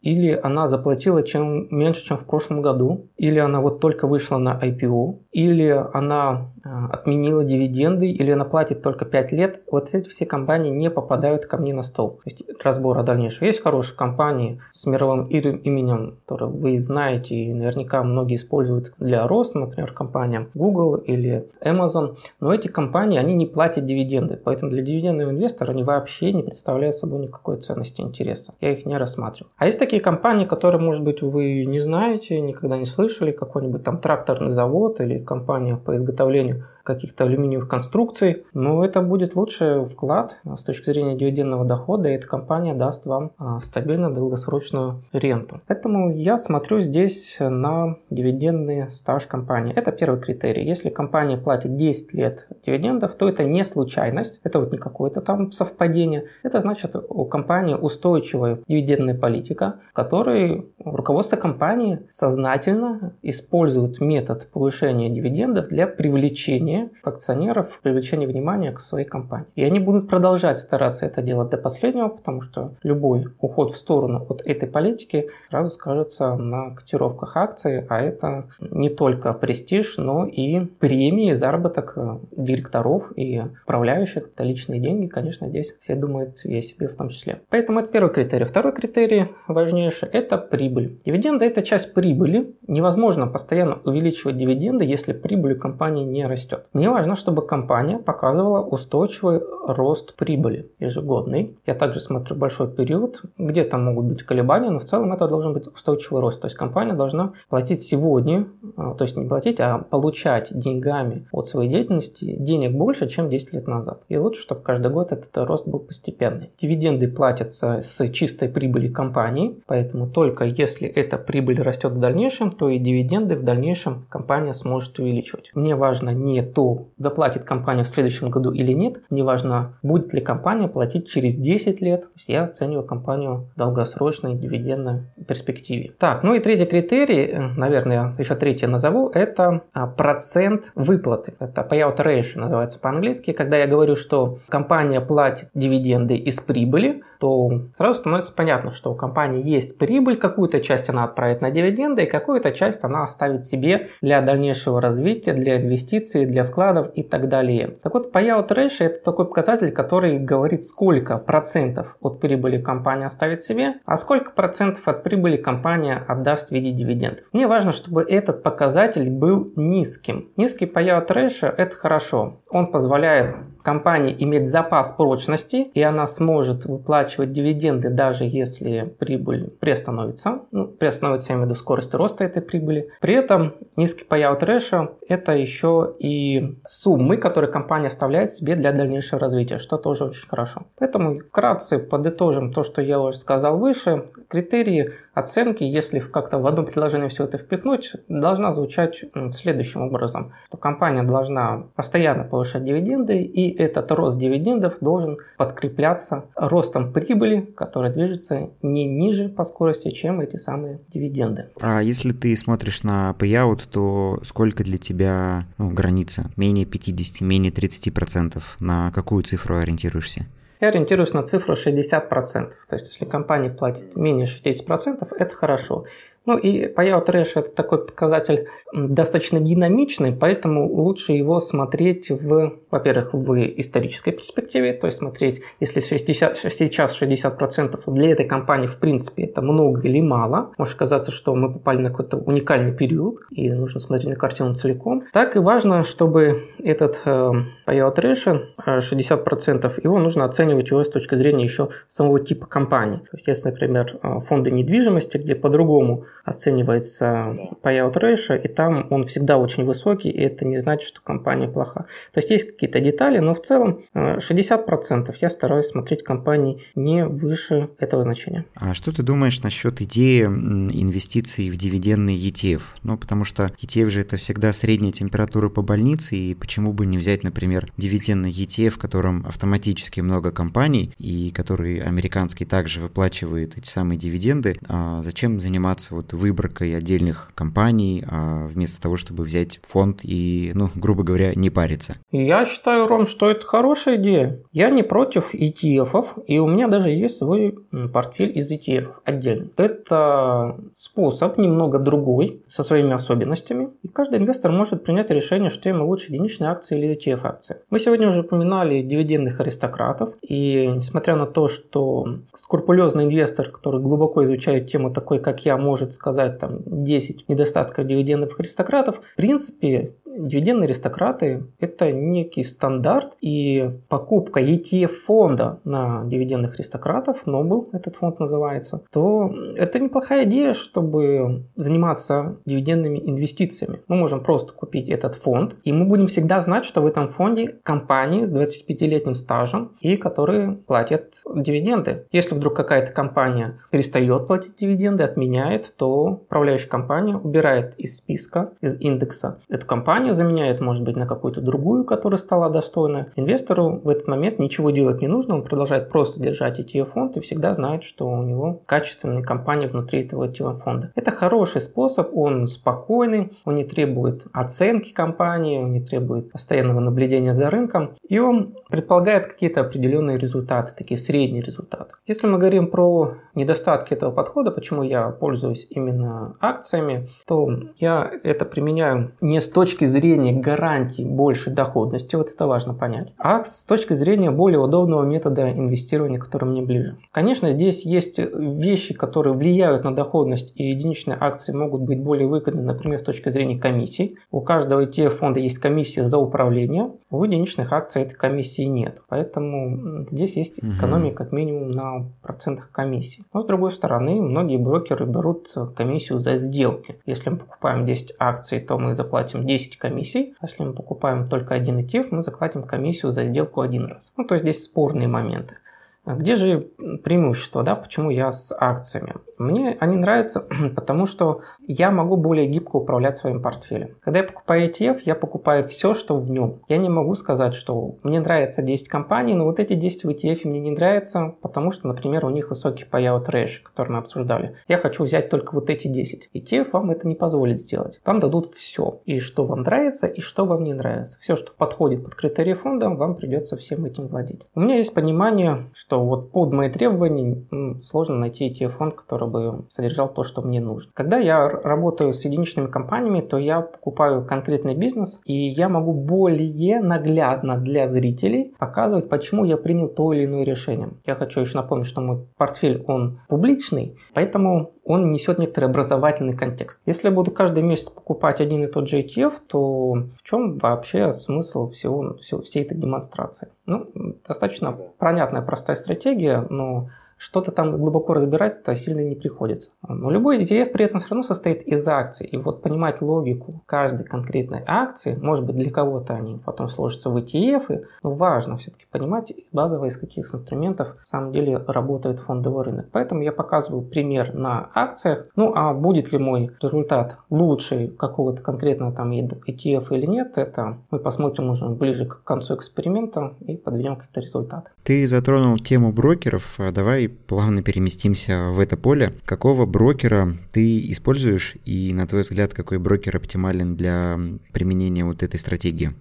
или 0.01 0.39
она 0.43 0.67
заплатила 0.67 1.23
чем 1.23 1.67
меньше, 1.69 2.05
чем 2.05 2.17
в 2.17 2.25
прошлом 2.25 2.61
году, 2.61 3.09
или 3.17 3.39
она 3.39 3.61
вот 3.61 3.79
только 3.79 4.07
вышла 4.07 4.37
на 4.37 4.59
IPO, 4.59 5.19
или 5.31 5.69
она 5.93 6.47
а, 6.63 6.87
отменила 6.87 7.43
дивиденды, 7.43 8.07
или 8.07 8.31
она 8.31 8.43
платит 8.43 8.81
только 8.81 9.05
5 9.05 9.31
лет, 9.31 9.61
вот 9.71 9.93
эти 9.93 10.09
все 10.09 10.25
компании 10.25 10.69
не 10.69 10.89
попадают 10.89 11.45
ко 11.45 11.57
мне 11.57 11.73
на 11.73 11.83
стол. 11.83 12.19
То 12.23 12.29
есть 12.29 12.43
разбора 12.63 13.03
дальнейшего. 13.03 13.45
Есть 13.45 13.61
хорошие 13.61 13.95
компании 13.95 14.59
с 14.71 14.85
мировым 14.85 15.27
именем, 15.27 16.17
которые 16.25 16.49
вы 16.49 16.79
знаете 16.79 17.35
и 17.35 17.53
наверняка 17.53 18.03
многие 18.03 18.35
используют 18.35 18.93
для 18.99 19.25
роста, 19.25 19.59
например, 19.59 19.93
компания 19.93 20.47
Google 20.53 20.95
или 20.95 21.47
Amazon, 21.61 22.17
но 22.39 22.53
эти 22.53 22.67
компании, 22.67 23.17
они 23.17 23.33
не 23.33 23.45
платят 23.45 23.85
дивиденды, 23.85 24.37
поэтому 24.43 24.71
для 24.71 24.81
дивидендного 24.81 25.31
инвестора 25.31 25.71
они 25.71 25.83
вообще 25.83 26.33
не 26.33 26.43
представляют 26.43 26.95
собой 26.95 27.19
никакой 27.19 27.57
ценности 27.57 28.01
интереса. 28.01 28.53
Я 28.59 28.73
их 28.73 28.85
не 28.85 28.97
рассматриваю. 28.97 29.51
А 29.57 29.65
есть 29.65 29.79
такие 29.79 30.01
компании, 30.01 30.45
которые, 30.45 30.81
может 30.81 31.03
быть, 31.03 31.21
вы 31.21 31.65
не 31.65 31.79
знаете, 31.79 32.39
никогда 32.41 32.77
не 32.77 32.85
слышали, 32.85 33.31
какой-нибудь 33.31 33.83
там 33.83 33.99
тракторный 33.99 34.51
завод 34.51 34.99
или 34.99 35.20
компания 35.23 35.77
по 35.77 35.95
изготовлению 35.95 36.67
каких-то 36.83 37.23
алюминиевых 37.23 37.67
конструкций, 37.67 38.43
но 38.53 38.83
это 38.83 39.01
будет 39.01 39.35
лучший 39.35 39.85
вклад 39.85 40.37
с 40.45 40.63
точки 40.63 40.91
зрения 40.91 41.17
дивидендного 41.17 41.65
дохода, 41.65 42.09
и 42.09 42.13
эта 42.13 42.27
компания 42.27 42.73
даст 42.73 43.05
вам 43.05 43.31
а, 43.37 43.59
стабильно 43.61 44.13
долгосрочную 44.13 45.03
ренту. 45.13 45.59
Поэтому 45.67 46.11
я 46.11 46.37
смотрю 46.37 46.79
здесь 46.79 47.37
на 47.39 47.97
дивидендный 48.09 48.91
стаж 48.91 49.25
компании. 49.25 49.73
Это 49.73 49.91
первый 49.91 50.19
критерий. 50.19 50.65
Если 50.65 50.89
компания 50.89 51.37
платит 51.37 51.75
10 51.75 52.13
лет 52.13 52.47
дивидендов, 52.65 53.15
то 53.15 53.29
это 53.29 53.43
не 53.43 53.63
случайность, 53.63 54.39
это 54.43 54.59
вот 54.59 54.71
не 54.71 54.77
какое-то 54.77 55.21
там 55.21 55.51
совпадение. 55.51 56.25
Это 56.43 56.59
значит, 56.59 56.95
у 56.95 57.25
компании 57.25 57.75
устойчивая 57.75 58.59
дивидендная 58.67 59.15
политика, 59.15 59.79
в 59.91 59.93
которой 59.93 60.65
руководство 60.83 61.35
компании 61.35 61.99
сознательно 62.11 63.13
использует 63.21 63.99
метод 63.99 64.47
повышения 64.51 65.09
дивидендов 65.09 65.67
для 65.67 65.87
привлечения 65.87 66.70
акционеров, 67.03 67.79
привлечения 67.81 68.27
внимания 68.27 68.71
к 68.71 68.79
своей 68.79 69.05
компании. 69.05 69.47
И 69.55 69.63
они 69.63 69.79
будут 69.79 70.09
продолжать 70.09 70.59
стараться 70.59 71.05
это 71.05 71.21
делать 71.21 71.49
до 71.49 71.57
последнего, 71.57 72.07
потому 72.07 72.41
что 72.41 72.73
любой 72.83 73.27
уход 73.39 73.73
в 73.73 73.77
сторону 73.77 74.25
от 74.29 74.41
этой 74.45 74.67
политики 74.69 75.29
сразу 75.49 75.69
скажется 75.71 76.35
на 76.35 76.75
котировках 76.75 77.37
акций, 77.37 77.85
а 77.89 78.01
это 78.01 78.45
не 78.59 78.89
только 78.89 79.33
престиж, 79.33 79.97
но 79.97 80.25
и 80.25 80.59
премии, 80.59 81.33
заработок 81.33 81.97
директоров 82.31 83.11
и 83.15 83.41
управляющих, 83.63 84.29
это 84.33 84.43
личные 84.43 84.79
деньги, 84.79 85.07
конечно, 85.07 85.47
здесь 85.49 85.75
все 85.79 85.95
думают 85.95 86.37
о 86.45 86.61
себе 86.61 86.87
в 86.87 86.95
том 86.95 87.09
числе. 87.09 87.41
Поэтому 87.49 87.79
это 87.79 87.89
первый 87.89 88.11
критерий. 88.11 88.45
Второй 88.45 88.73
критерий 88.73 89.27
важнейший– 89.47 90.09
это 90.11 90.37
прибыль. 90.37 90.99
Дивиденды– 91.05 91.45
это 91.51 91.63
часть 91.63 91.93
прибыли. 91.93 92.53
Невозможно 92.67 93.27
постоянно 93.27 93.79
увеличивать 93.85 94.37
дивиденды, 94.37 94.85
если 94.85 95.13
прибыль 95.13 95.53
у 95.53 95.59
компании 95.59 96.03
не 96.03 96.25
растет. 96.25 96.60
Мне 96.73 96.89
важно, 96.89 97.15
чтобы 97.15 97.45
компания 97.45 97.97
показывала 97.97 98.61
устойчивый 98.61 99.41
рост 99.67 100.15
прибыли 100.15 100.69
ежегодный. 100.79 101.57
Я 101.65 101.75
также 101.75 101.99
смотрю 101.99 102.35
большой 102.35 102.69
период, 102.69 103.21
где 103.37 103.63
там 103.63 103.85
могут 103.85 104.05
быть 104.05 104.23
колебания, 104.23 104.69
но 104.69 104.79
в 104.79 104.85
целом 104.85 105.13
это 105.13 105.27
должен 105.27 105.53
быть 105.53 105.67
устойчивый 105.67 106.21
рост. 106.21 106.41
То 106.41 106.47
есть 106.47 106.57
компания 106.57 106.93
должна 106.93 107.33
платить 107.49 107.83
сегодня, 107.83 108.47
а, 108.77 108.93
то 108.93 109.03
есть 109.03 109.15
не 109.17 109.27
платить, 109.27 109.59
а 109.59 109.79
получать 109.79 110.47
деньгами 110.51 111.27
от 111.31 111.47
своей 111.47 111.69
деятельности 111.69 112.35
денег 112.39 112.71
больше, 112.71 113.07
чем 113.09 113.29
10 113.29 113.53
лет 113.53 113.67
назад. 113.67 114.01
И 114.09 114.17
лучше, 114.17 114.41
чтобы 114.41 114.61
каждый 114.61 114.91
год 114.91 115.11
этот 115.11 115.35
рост 115.45 115.67
был 115.67 115.79
постепенный. 115.79 116.51
Дивиденды 116.59 117.07
платятся 117.07 117.81
с 117.83 118.09
чистой 118.09 118.49
прибыли 118.49 118.87
компании, 118.87 119.61
поэтому 119.67 120.07
только 120.07 120.45
если 120.45 120.87
эта 120.87 121.17
прибыль 121.17 121.61
растет 121.61 121.91
в 121.91 121.99
дальнейшем, 121.99 122.51
то 122.51 122.69
и 122.69 122.79
дивиденды 122.79 123.35
в 123.35 123.43
дальнейшем 123.43 124.05
компания 124.09 124.53
сможет 124.53 124.97
увеличивать. 124.99 125.51
Мне 125.53 125.75
важно 125.75 126.09
не 126.11 126.41
то, 126.53 126.89
заплатит 126.97 127.43
компания 127.43 127.83
в 127.83 127.87
следующем 127.87 128.29
году 128.29 128.51
или 128.51 128.71
нет, 128.71 129.01
мне 129.09 129.23
важно, 129.23 129.73
будет 129.83 130.13
ли 130.13 130.21
компания 130.21 130.67
платить 130.67 131.09
через 131.09 131.35
10 131.35 131.81
лет. 131.81 132.05
Я 132.27 132.43
оцениваю 132.43 132.85
компанию 132.85 133.47
в 133.55 133.57
долгосрочной 133.57 134.35
дивидендной 134.35 135.03
перспективе. 135.27 135.91
Так, 135.97 136.23
ну 136.23 136.33
и 136.33 136.39
третий 136.39 136.65
критерий, 136.65 137.27
э, 137.27 137.39
наверное, 137.57 138.15
еще 138.17 138.35
третий 138.35 138.67
назову, 138.67 139.09
это 139.09 139.61
а, 139.73 139.87
процент 139.87 140.71
выплаты. 140.75 141.33
Это 141.39 141.61
payout 141.61 141.97
ratio 141.97 142.39
называется 142.39 142.79
по-английски. 142.79 143.31
Когда 143.31 143.57
я 143.57 143.67
говорю, 143.67 143.95
что 143.95 144.39
компания 144.49 145.01
платит 145.01 145.49
дивиденды 145.53 146.15
из 146.15 146.39
прибыли, 146.39 147.03
то 147.21 147.51
сразу 147.77 147.99
становится 147.99 148.33
понятно, 148.33 148.73
что 148.73 148.91
у 148.91 148.95
компании 148.95 149.47
есть 149.47 149.77
прибыль, 149.77 150.17
какую-то 150.17 150.59
часть 150.59 150.89
она 150.89 151.03
отправит 151.03 151.41
на 151.41 151.51
дивиденды, 151.51 152.03
и 152.03 152.07
какую-то 152.07 152.51
часть 152.51 152.83
она 152.83 153.03
оставит 153.03 153.45
себе 153.45 153.89
для 154.01 154.21
дальнейшего 154.21 154.81
развития, 154.81 155.33
для 155.33 155.61
инвестиций, 155.61 156.25
для 156.25 156.40
вкладов 156.43 156.91
и 156.95 157.03
так 157.03 157.29
далее. 157.29 157.75
Так 157.81 157.93
вот, 157.93 158.13
payout 158.13 158.49
ratio 158.49 158.85
это 158.85 159.03
такой 159.03 159.25
показатель, 159.25 159.71
который 159.71 160.19
говорит, 160.19 160.65
сколько 160.65 161.17
процентов 161.17 161.95
от 162.01 162.19
прибыли 162.19 162.61
компания 162.61 163.05
оставит 163.05 163.43
себе, 163.43 163.75
а 163.85 163.97
сколько 163.97 164.31
процентов 164.31 164.87
от 164.87 165.03
прибыли 165.03 165.37
компания 165.37 166.03
отдаст 166.07 166.49
в 166.49 166.51
виде 166.51 166.71
дивидендов. 166.71 167.25
Мне 167.33 167.47
важно, 167.47 167.71
чтобы 167.71 168.03
этот 168.03 168.43
показатель 168.43 169.09
был 169.09 169.51
низким. 169.55 170.29
Низкий 170.37 170.65
payout 170.65 171.07
ratio 171.07 171.53
это 171.55 171.75
хорошо. 171.75 172.41
Он 172.49 172.71
позволяет 172.71 173.35
компании 173.61 174.15
иметь 174.19 174.47
запас 174.47 174.91
прочности, 174.91 175.67
и 175.73 175.81
она 175.81 176.05
сможет 176.07 176.65
выплачивать 176.65 177.31
дивиденды, 177.31 177.89
даже 177.89 178.25
если 178.25 178.93
прибыль 178.99 179.51
приостановится. 179.59 180.41
Ну, 180.51 180.67
приостановится, 180.67 181.29
я 181.29 181.35
имею 181.35 181.47
в 181.47 181.51
виду 181.51 181.59
скорость 181.59 181.93
роста 181.93 182.23
этой 182.23 182.41
прибыли. 182.41 182.89
При 182.99 183.15
этом 183.15 183.55
низкий 183.75 184.05
payout 184.07 184.39
ratio– 184.41 184.95
это 185.07 185.33
еще 185.33 185.93
и 185.99 186.57
суммы, 186.65 187.17
которые 187.17 187.51
компания 187.51 187.87
оставляет 187.87 188.33
себе 188.33 188.55
для 188.55 188.71
дальнейшего 188.71 189.19
развития, 189.19 189.59
что 189.59 189.77
тоже 189.77 190.05
очень 190.05 190.27
хорошо. 190.27 190.63
Поэтому 190.77 191.19
вкратце 191.19 191.79
подытожим 191.79 192.53
то, 192.53 192.63
что 192.63 192.81
я 192.81 192.99
уже 192.99 193.17
сказал 193.17 193.57
выше. 193.57 194.05
Критерии 194.27 194.91
оценки, 195.13 195.63
если 195.63 195.99
как-то 195.99 196.39
в 196.39 196.47
одно 196.47 196.63
предложение 196.63 197.09
все 197.09 197.25
это 197.25 197.37
впихнуть, 197.37 197.93
должна 198.07 198.51
звучать 198.51 199.03
следующим 199.31 199.81
образом. 199.81 200.33
Что 200.47 200.57
компания 200.57 201.03
должна 201.03 201.63
постоянно 201.75 202.23
повышать 202.23 202.63
дивиденды 202.63 203.21
и 203.21 203.50
этот 203.51 203.91
рост 203.91 204.17
дивидендов 204.17 204.75
должен 204.81 205.17
подкрепляться 205.37 206.25
ростом 206.35 206.93
прибыли, 206.93 207.41
которая 207.41 207.91
движется 207.91 208.49
не 208.61 208.85
ниже 208.85 209.29
по 209.29 209.43
скорости, 209.43 209.91
чем 209.91 210.21
эти 210.21 210.37
самые 210.37 210.79
дивиденды. 210.89 211.49
А 211.59 211.81
если 211.81 212.11
ты 212.11 212.35
смотришь 212.35 212.83
на 212.83 213.15
payout, 213.17 213.63
то 213.71 214.19
сколько 214.23 214.63
для 214.63 214.77
тебя 214.77 215.45
ну, 215.57 215.69
граница? 215.69 216.31
Менее 216.35 216.65
50, 216.65 217.21
менее 217.21 217.51
30%? 217.51 218.41
На 218.59 218.91
какую 218.91 219.23
цифру 219.23 219.57
ориентируешься? 219.57 220.25
Я 220.61 220.67
ориентируюсь 220.67 221.13
на 221.13 221.23
цифру 221.23 221.55
60%. 221.55 222.09
То 222.09 222.75
есть, 222.75 222.89
если 222.91 223.05
компания 223.05 223.49
платит 223.49 223.95
менее 223.95 224.27
60%, 224.27 225.07
это 225.17 225.35
хорошо. 225.35 225.85
Ну 226.25 226.37
и 226.37 226.67
payout 226.67 227.07
ratio 227.07 227.39
это 227.39 227.49
такой 227.49 227.83
показатель 227.83 228.47
достаточно 228.73 229.39
динамичный, 229.39 230.11
поэтому 230.11 230.71
лучше 230.71 231.13
его 231.13 231.39
смотреть 231.39 232.11
в, 232.11 232.59
во-первых, 232.69 233.13
в 233.13 233.33
исторической 233.59 234.11
перспективе, 234.11 234.73
то 234.73 234.85
есть 234.85 234.99
смотреть, 234.99 235.41
если 235.59 235.79
60, 235.79 236.37
сейчас 236.37 237.01
60% 237.01 237.81
для 237.87 238.11
этой 238.11 238.25
компании 238.25 238.67
в 238.67 238.77
принципе 238.77 239.23
это 239.23 239.41
много 239.41 239.81
или 239.81 239.99
мало, 239.99 240.51
может 240.59 240.75
казаться, 240.75 241.11
что 241.11 241.33
мы 241.33 241.51
попали 241.51 241.79
на 241.79 241.89
какой-то 241.89 242.17
уникальный 242.17 242.71
период 242.71 243.21
и 243.31 243.49
нужно 243.51 243.79
смотреть 243.79 244.09
на 244.09 244.15
картину 244.15 244.53
целиком, 244.53 245.03
так 245.13 245.35
и 245.35 245.39
важно, 245.39 245.83
чтобы 245.83 246.49
этот 246.63 246.99
э, 247.03 247.31
payout 247.65 247.95
ratio 247.95 248.41
60%, 248.63 249.81
его 249.83 249.97
нужно 249.97 250.25
оценивать 250.25 250.69
его 250.69 250.83
с 250.83 250.89
точки 250.89 251.15
зрения 251.15 251.45
еще 251.45 251.69
самого 251.89 252.19
типа 252.19 252.45
компании. 252.45 252.97
То 252.97 253.17
есть 253.17 253.27
если, 253.27 253.49
например, 253.49 253.97
э, 254.03 254.19
фонды 254.27 254.51
недвижимости, 254.51 255.17
где 255.17 255.33
по-другому 255.33 256.05
оценивается 256.23 257.35
payout 257.63 257.93
ratio, 257.93 258.41
и 258.41 258.47
там 258.47 258.87
он 258.89 259.07
всегда 259.07 259.37
очень 259.37 259.65
высокий, 259.65 260.09
и 260.09 260.21
это 260.21 260.45
не 260.45 260.57
значит, 260.57 260.87
что 260.87 261.01
компания 261.01 261.47
плоха. 261.47 261.85
То 262.13 262.19
есть 262.19 262.29
есть 262.29 262.47
какие-то 262.47 262.79
детали, 262.79 263.19
но 263.19 263.33
в 263.33 263.41
целом 263.41 263.83
60% 263.95 265.09
э, 265.09 265.13
я 265.19 265.29
стараюсь 265.29 265.67
смотреть 265.67 266.03
компании 266.03 266.61
не 266.75 267.05
выше 267.05 267.69
этого 267.79 268.03
значения. 268.03 268.45
А 268.55 268.73
что 268.73 268.93
ты 268.93 269.03
думаешь 269.03 269.41
насчет 269.41 269.81
идеи 269.81 270.23
инвестиций 270.23 271.49
в 271.49 271.57
дивидендный 271.57 272.15
ETF? 272.15 272.61
Ну, 272.83 272.97
потому 272.97 273.23
что 273.23 273.51
ETF 273.61 273.89
же 273.89 274.01
это 274.01 274.17
всегда 274.17 274.53
средняя 274.53 274.91
температура 274.91 275.49
по 275.49 275.61
больнице, 275.61 276.15
и 276.15 276.35
почему 276.35 276.73
бы 276.73 276.85
не 276.85 276.97
взять, 276.97 277.23
например, 277.23 277.67
дивидендный 277.77 278.31
ETF, 278.31 278.71
в 278.71 278.77
котором 278.77 279.25
автоматически 279.25 280.01
много 280.01 280.31
компаний, 280.31 280.93
и 280.97 281.31
который 281.31 281.79
американский 281.79 282.45
также 282.45 282.79
выплачивает 282.79 283.57
эти 283.57 283.67
самые 283.67 283.97
дивиденды, 283.97 284.55
а 284.67 285.01
зачем 285.01 285.39
заниматься 285.39 285.95
вот 286.01 286.13
выборкой 286.13 286.75
отдельных 286.75 287.31
компаний, 287.35 288.03
а 288.09 288.47
вместо 288.47 288.81
того, 288.81 288.95
чтобы 288.97 289.23
взять 289.23 289.59
фонд 289.63 289.99
и, 290.03 290.51
ну, 290.53 290.69
грубо 290.75 291.03
говоря, 291.03 291.33
не 291.35 291.49
париться? 291.49 291.95
Я 292.11 292.45
считаю, 292.45 292.87
Ром, 292.87 293.07
что 293.07 293.29
это 293.29 293.45
хорошая 293.45 293.97
идея. 293.97 294.39
Я 294.51 294.69
не 294.69 294.83
против 294.83 295.33
ETF, 295.33 296.23
и 296.25 296.39
у 296.39 296.47
меня 296.47 296.67
даже 296.67 296.89
есть 296.89 297.17
свой 297.17 297.57
портфель 297.93 298.37
из 298.37 298.51
ETF 298.51 298.93
отдельный. 299.05 299.51
Это 299.57 300.57
способ 300.73 301.37
немного 301.37 301.79
другой, 301.79 302.41
со 302.47 302.63
своими 302.63 302.93
особенностями, 302.93 303.69
и 303.83 303.87
каждый 303.87 304.19
инвестор 304.19 304.51
может 304.51 304.83
принять 304.83 305.09
решение, 305.09 305.49
что 305.49 305.69
ему 305.69 305.87
лучше 305.87 306.11
единичные 306.11 306.49
акции 306.49 306.77
или 306.77 306.95
ETF 306.95 307.19
акции. 307.23 307.57
Мы 307.69 307.79
сегодня 307.79 308.07
уже 308.07 308.21
упоминали 308.21 308.81
дивидендных 308.81 309.39
аристократов, 309.39 310.15
и 310.21 310.67
несмотря 310.67 311.15
на 311.15 311.25
то, 311.25 311.47
что 311.47 312.07
скрупулезный 312.33 313.05
инвестор, 313.05 313.49
который 313.49 313.81
глубоко 313.81 314.23
изучает 314.23 314.69
тему 314.69 314.91
такой, 314.91 315.19
как 315.19 315.45
я, 315.45 315.57
может 315.57 315.90
сказать 315.91 316.39
там 316.39 316.61
10 316.65 317.29
недостатков 317.29 317.87
дивидендов 317.87 318.39
аристократов, 318.39 319.01
в 319.01 319.15
принципе, 319.15 319.93
Дивидендные 320.17 320.67
аристократы– 320.67 321.43
это 321.59 321.91
некий 321.91 322.43
стандарт, 322.43 323.13
и 323.21 323.71
покупка 323.87 324.41
ETF-фонда 324.41 325.59
на 325.63 326.03
дивидендных 326.05 326.55
аристократов, 326.55 327.25
Нобл 327.25 327.69
этот 327.71 327.95
фонд 327.95 328.19
называется, 328.19 328.83
то 328.91 329.33
это 329.55 329.79
неплохая 329.79 330.25
идея, 330.25 330.53
чтобы 330.53 331.43
заниматься 331.55 332.37
дивидендными 332.45 332.99
инвестициями. 332.99 333.79
Мы 333.87 333.95
можем 333.95 334.21
просто 334.21 334.53
купить 334.53 334.89
этот 334.89 335.15
фонд, 335.15 335.55
и 335.63 335.71
мы 335.71 335.85
будем 335.85 336.07
всегда 336.07 336.41
знать, 336.41 336.65
что 336.65 336.81
в 336.81 336.87
этом 336.87 337.09
фонде 337.09 337.59
компании 337.63 338.25
с 338.25 338.33
25-летним 338.33 339.15
стажем 339.15 339.71
и 339.79 339.95
которые 339.95 340.53
платят 340.53 341.21
дивиденды. 341.33 342.05
Если 342.11 342.35
вдруг 342.35 342.55
какая-то 342.55 342.91
компания 342.91 343.59
перестает 343.69 344.27
платить 344.27 344.57
дивиденды, 344.57 345.03
отменяет, 345.03 345.73
то 345.77 346.21
управляющая 346.23 346.69
компания 346.69 347.15
убирает 347.15 347.75
из 347.77 347.97
списка, 347.97 348.51
из 348.61 348.79
индекса 348.79 349.39
эту 349.47 349.65
компанию, 349.65 350.00
компанию 350.01 350.15
заменяет, 350.15 350.61
может 350.61 350.83
быть, 350.83 350.95
на 350.95 351.05
какую-то 351.05 351.41
другую, 351.41 351.83
которая 351.83 352.17
стала 352.17 352.49
достойна. 352.49 353.09
Инвестору 353.15 353.81
в 353.83 353.87
этот 353.87 354.07
момент 354.07 354.39
ничего 354.39 354.71
делать 354.71 354.99
не 354.99 355.07
нужно, 355.07 355.35
он 355.35 355.43
продолжает 355.43 355.89
просто 355.89 356.19
держать 356.19 356.59
ETF-фонд 356.59 357.17
и 357.17 357.19
всегда 357.19 357.53
знает, 357.53 357.83
что 357.83 358.07
у 358.07 358.23
него 358.23 358.61
качественные 358.65 359.23
компании 359.23 359.67
внутри 359.67 360.03
этого 360.03 360.27
ETF-фонда. 360.27 360.91
Это 360.95 361.11
хороший 361.11 361.61
способ, 361.61 362.17
он 362.17 362.47
спокойный, 362.47 363.31
он 363.45 363.55
не 363.55 363.63
требует 363.63 364.23
оценки 364.33 364.91
компании, 364.91 365.59
он 365.59 365.69
не 365.69 365.81
требует 365.81 366.31
постоянного 366.31 366.79
наблюдения 366.79 367.35
за 367.35 367.51
рынком, 367.51 367.91
и 368.09 368.17
он 368.17 368.55
предполагает 368.69 369.27
какие-то 369.27 369.61
определенные 369.61 370.17
результаты, 370.17 370.73
такие 370.75 370.97
средние 370.97 371.43
результаты. 371.43 371.93
Если 372.07 372.25
мы 372.25 372.39
говорим 372.39 372.71
про 372.71 373.17
недостатки 373.35 373.93
этого 373.93 374.09
подхода, 374.09 374.49
почему 374.49 374.81
я 374.81 375.09
пользуюсь 375.09 375.67
именно 375.69 376.35
акциями, 376.39 377.07
то 377.27 377.47
я 377.77 378.11
это 378.23 378.45
применяю 378.45 379.11
не 379.21 379.39
с 379.39 379.47
точки 379.47 379.85
зрения 379.91 380.33
гарантии 380.33 381.03
большей 381.03 381.53
доходности, 381.53 382.15
вот 382.15 382.29
это 382.29 382.47
важно 382.47 382.73
понять, 382.73 383.13
а 383.17 383.43
с 383.43 383.63
точки 383.63 383.93
зрения 383.93 384.31
более 384.31 384.59
удобного 384.59 385.03
метода 385.03 385.51
инвестирования, 385.51 386.19
который 386.19 386.45
мне 386.49 386.61
ближе. 386.61 386.97
Конечно, 387.11 387.51
здесь 387.51 387.85
есть 387.85 388.17
вещи, 388.17 388.93
которые 388.93 389.33
влияют 389.33 389.83
на 389.83 389.93
доходность, 389.93 390.51
и 390.55 390.69
единичные 390.69 391.17
акции 391.19 391.53
могут 391.53 391.81
быть 391.81 392.01
более 392.01 392.27
выгодны, 392.27 392.63
например, 392.63 392.99
с 392.99 393.03
точки 393.03 393.29
зрения 393.29 393.59
комиссий. 393.59 394.17
У 394.31 394.41
каждого 394.41 394.83
ETF-фонда 394.85 395.39
есть 395.39 395.59
комиссия 395.59 396.05
за 396.05 396.17
управление, 396.17 396.91
у 397.09 397.23
единичных 397.23 397.73
акций 397.73 398.03
этой 398.03 398.15
комиссии 398.15 398.63
нет. 398.63 399.01
Поэтому 399.09 400.05
здесь 400.09 400.37
есть 400.37 400.59
экономия 400.59 401.13
как 401.13 401.33
минимум 401.33 401.71
на 401.71 402.05
процентах 402.21 402.71
комиссии. 402.71 403.23
Но 403.33 403.41
с 403.41 403.45
другой 403.45 403.71
стороны, 403.71 404.21
многие 404.21 404.57
брокеры 404.57 405.05
берут 405.05 405.53
комиссию 405.75 406.19
за 406.19 406.37
сделки. 406.37 406.95
Если 407.05 407.29
мы 407.29 407.37
покупаем 407.37 407.85
10 407.85 408.13
акций, 408.19 408.59
то 408.59 408.77
мы 408.77 408.95
заплатим 408.95 409.45
10 409.45 409.77
комиссий. 409.81 410.35
Если 410.41 410.63
мы 410.63 410.73
покупаем 410.73 411.27
только 411.27 411.55
один 411.55 411.79
ETF, 411.79 412.07
мы 412.11 412.21
заплатим 412.21 412.63
комиссию 412.63 413.11
за 413.11 413.25
сделку 413.25 413.61
один 413.61 413.85
раз. 413.85 414.13
Ну, 414.15 414.23
то 414.23 414.35
есть 414.35 414.45
здесь 414.45 414.63
спорные 414.63 415.07
моменты. 415.07 415.55
А 416.03 416.15
где 416.15 416.35
же 416.35 416.71
преимущество, 417.03 417.63
да, 417.63 417.75
почему 417.75 418.09
я 418.09 418.31
с 418.31 418.51
акциями? 418.57 419.15
Мне 419.37 419.77
они 419.79 419.97
нравятся, 419.97 420.45
потому 420.75 421.05
что 421.05 421.41
я 421.67 421.91
могу 421.91 422.17
более 422.17 422.47
гибко 422.47 422.77
управлять 422.77 423.17
своим 423.17 423.41
портфелем. 423.41 423.95
Когда 424.01 424.19
я 424.19 424.25
покупаю 424.25 424.69
ETF, 424.69 425.01
я 425.05 425.15
покупаю 425.15 425.67
все, 425.67 425.93
что 425.93 426.17
в 426.17 426.29
нем. 426.29 426.61
Я 426.67 426.77
не 426.77 426.89
могу 426.89 427.13
сказать, 427.15 427.53
что 427.53 427.97
мне 428.03 428.19
нравится 428.19 428.63
10 428.63 428.87
компаний, 428.87 429.35
но 429.35 429.45
вот 429.45 429.59
эти 429.59 429.73
10 429.73 430.03
в 430.03 430.09
ETF 430.09 430.41
мне 430.45 430.59
не 430.59 430.71
нравятся, 430.71 431.35
потому 431.41 431.71
что, 431.71 431.87
например, 431.87 432.25
у 432.25 432.29
них 432.29 432.49
высокий 432.49 432.85
payout 432.85 433.27
ratio, 433.27 433.61
который 433.63 433.89
мы 433.91 433.99
обсуждали. 433.99 434.55
Я 434.67 434.77
хочу 434.77 435.03
взять 435.03 435.29
только 435.29 435.53
вот 435.53 435.69
эти 435.69 435.87
10. 435.87 436.29
ETF 436.33 436.69
вам 436.71 436.91
это 436.91 437.07
не 437.07 437.15
позволит 437.15 437.59
сделать. 437.59 437.99
Вам 438.05 438.19
дадут 438.19 438.55
все. 438.55 439.01
И 439.05 439.19
что 439.19 439.45
вам 439.45 439.61
нравится, 439.61 440.07
и 440.07 440.21
что 440.21 440.45
вам 440.45 440.63
не 440.63 440.73
нравится. 440.73 441.17
Все, 441.21 441.35
что 441.35 441.51
подходит 441.51 442.03
под 442.03 442.15
критерии 442.15 442.53
фонда, 442.53 442.89
вам 442.89 443.15
придется 443.15 443.55
всем 443.55 443.85
этим 443.85 444.07
владеть. 444.07 444.45
У 444.55 444.59
меня 444.61 444.77
есть 444.77 444.93
понимание, 444.93 445.69
что 445.73 445.90
что 445.91 446.05
вот 446.05 446.31
под 446.31 446.53
мои 446.53 446.69
требования 446.69 447.43
сложно 447.81 448.15
найти 448.15 448.49
ETF-фонд, 448.49 448.93
который 448.93 449.27
бы 449.27 449.65
содержал 449.67 450.07
то, 450.07 450.23
что 450.23 450.41
мне 450.41 450.61
нужно. 450.61 450.89
Когда 450.95 451.17
я 451.17 451.49
работаю 451.49 452.13
с 452.13 452.23
единичными 452.23 452.67
компаниями, 452.67 453.19
то 453.19 453.37
я 453.37 453.59
покупаю 453.59 454.25
конкретный 454.25 454.73
бизнес, 454.73 455.19
и 455.25 455.33
я 455.33 455.67
могу 455.67 455.91
более 455.91 456.79
наглядно 456.79 457.57
для 457.57 457.89
зрителей 457.89 458.53
показывать, 458.57 459.09
почему 459.09 459.43
я 459.43 459.57
принял 459.57 459.89
то 459.89 460.13
или 460.13 460.23
иное 460.23 460.45
решение. 460.45 460.91
Я 461.05 461.15
хочу 461.15 461.41
еще 461.41 461.57
напомнить, 461.57 461.87
что 461.87 461.99
мой 461.99 462.25
портфель, 462.37 462.85
он 462.87 463.19
публичный, 463.27 463.97
поэтому 464.13 464.71
он 464.83 465.11
несет 465.11 465.39
некоторый 465.39 465.65
образовательный 465.65 466.35
контекст. 466.35 466.81
Если 466.85 467.07
я 467.07 467.13
буду 467.13 467.31
каждый 467.31 467.63
месяц 467.63 467.89
покупать 467.89 468.41
один 468.41 468.63
и 468.63 468.67
тот 468.67 468.89
же 468.89 469.01
ETF, 469.01 469.33
то 469.47 469.93
в 469.93 470.23
чем 470.23 470.57
вообще 470.57 471.13
смысл 471.13 471.69
всего, 471.69 472.15
всего 472.15 472.41
всей 472.41 472.63
этой 472.63 472.77
демонстрации? 472.77 473.49
Ну, 473.65 473.91
достаточно 474.27 474.71
понятная, 474.71 475.41
простая 475.41 475.75
стратегия, 475.75 476.45
но 476.49 476.89
что-то 477.21 477.51
там 477.51 477.77
глубоко 477.77 478.15
разбирать-то 478.15 478.75
сильно 478.75 479.01
не 479.01 479.15
приходится. 479.15 479.69
Но 479.87 480.09
любой 480.09 480.43
ETF 480.43 480.71
при 480.71 480.85
этом 480.85 480.99
все 480.99 481.09
равно 481.09 481.23
состоит 481.23 481.61
из 481.63 481.87
акций. 481.87 482.25
И 482.25 482.35
вот 482.35 482.63
понимать 482.63 483.01
логику 483.01 483.61
каждой 483.67 484.05
конкретной 484.05 484.63
акции, 484.65 485.15
может 485.21 485.45
быть 485.45 485.55
для 485.55 485.69
кого-то 485.69 486.15
они 486.15 486.41
потом 486.43 486.67
сложатся 486.67 487.11
в 487.11 487.17
ETF, 487.17 487.83
но 488.03 488.13
важно 488.13 488.57
все-таки 488.57 488.85
понимать 488.89 489.31
базово 489.51 489.85
из 489.85 489.97
каких 489.97 490.33
инструментов 490.33 490.95
на 490.97 491.05
самом 491.05 491.31
деле 491.31 491.57
работает 491.67 492.19
фондовый 492.19 492.65
рынок. 492.65 492.87
Поэтому 492.91 493.21
я 493.21 493.31
показываю 493.31 493.83
пример 493.83 494.33
на 494.33 494.69
акциях. 494.73 495.27
Ну 495.35 495.53
а 495.55 495.73
будет 495.73 496.11
ли 496.11 496.17
мой 496.17 496.49
результат 496.59 497.17
лучше 497.29 497.87
какого-то 497.87 498.41
конкретного 498.41 498.93
там 498.93 499.11
ETF 499.11 499.87
или 499.91 500.07
нет, 500.07 500.37
это 500.37 500.79
мы 500.89 500.97
посмотрим 500.97 501.51
уже 501.51 501.67
ближе 501.69 502.07
к 502.07 502.23
концу 502.23 502.55
эксперимента 502.55 503.35
и 503.41 503.57
подведем 503.57 503.95
какие-то 503.95 504.21
результаты. 504.21 504.71
Ты 504.83 505.05
затронул 505.05 505.57
тему 505.57 505.91
брокеров. 505.91 506.57
Давай 506.73 507.10
плавно 507.27 507.63
переместимся 507.63 508.49
в 508.49 508.59
это 508.59 508.77
поле. 508.77 509.13
Какого 509.25 509.65
брокера 509.65 510.33
ты 510.51 510.91
используешь 510.91 511.55
и, 511.65 511.93
на 511.93 512.07
твой 512.07 512.21
взгляд, 512.21 512.53
какой 512.53 512.79
брокер 512.79 513.17
оптимален 513.17 513.75
для 513.75 514.19
применения 514.53 515.05
вот 515.05 515.23
этой 515.23 515.39
стратегии? 515.39 515.91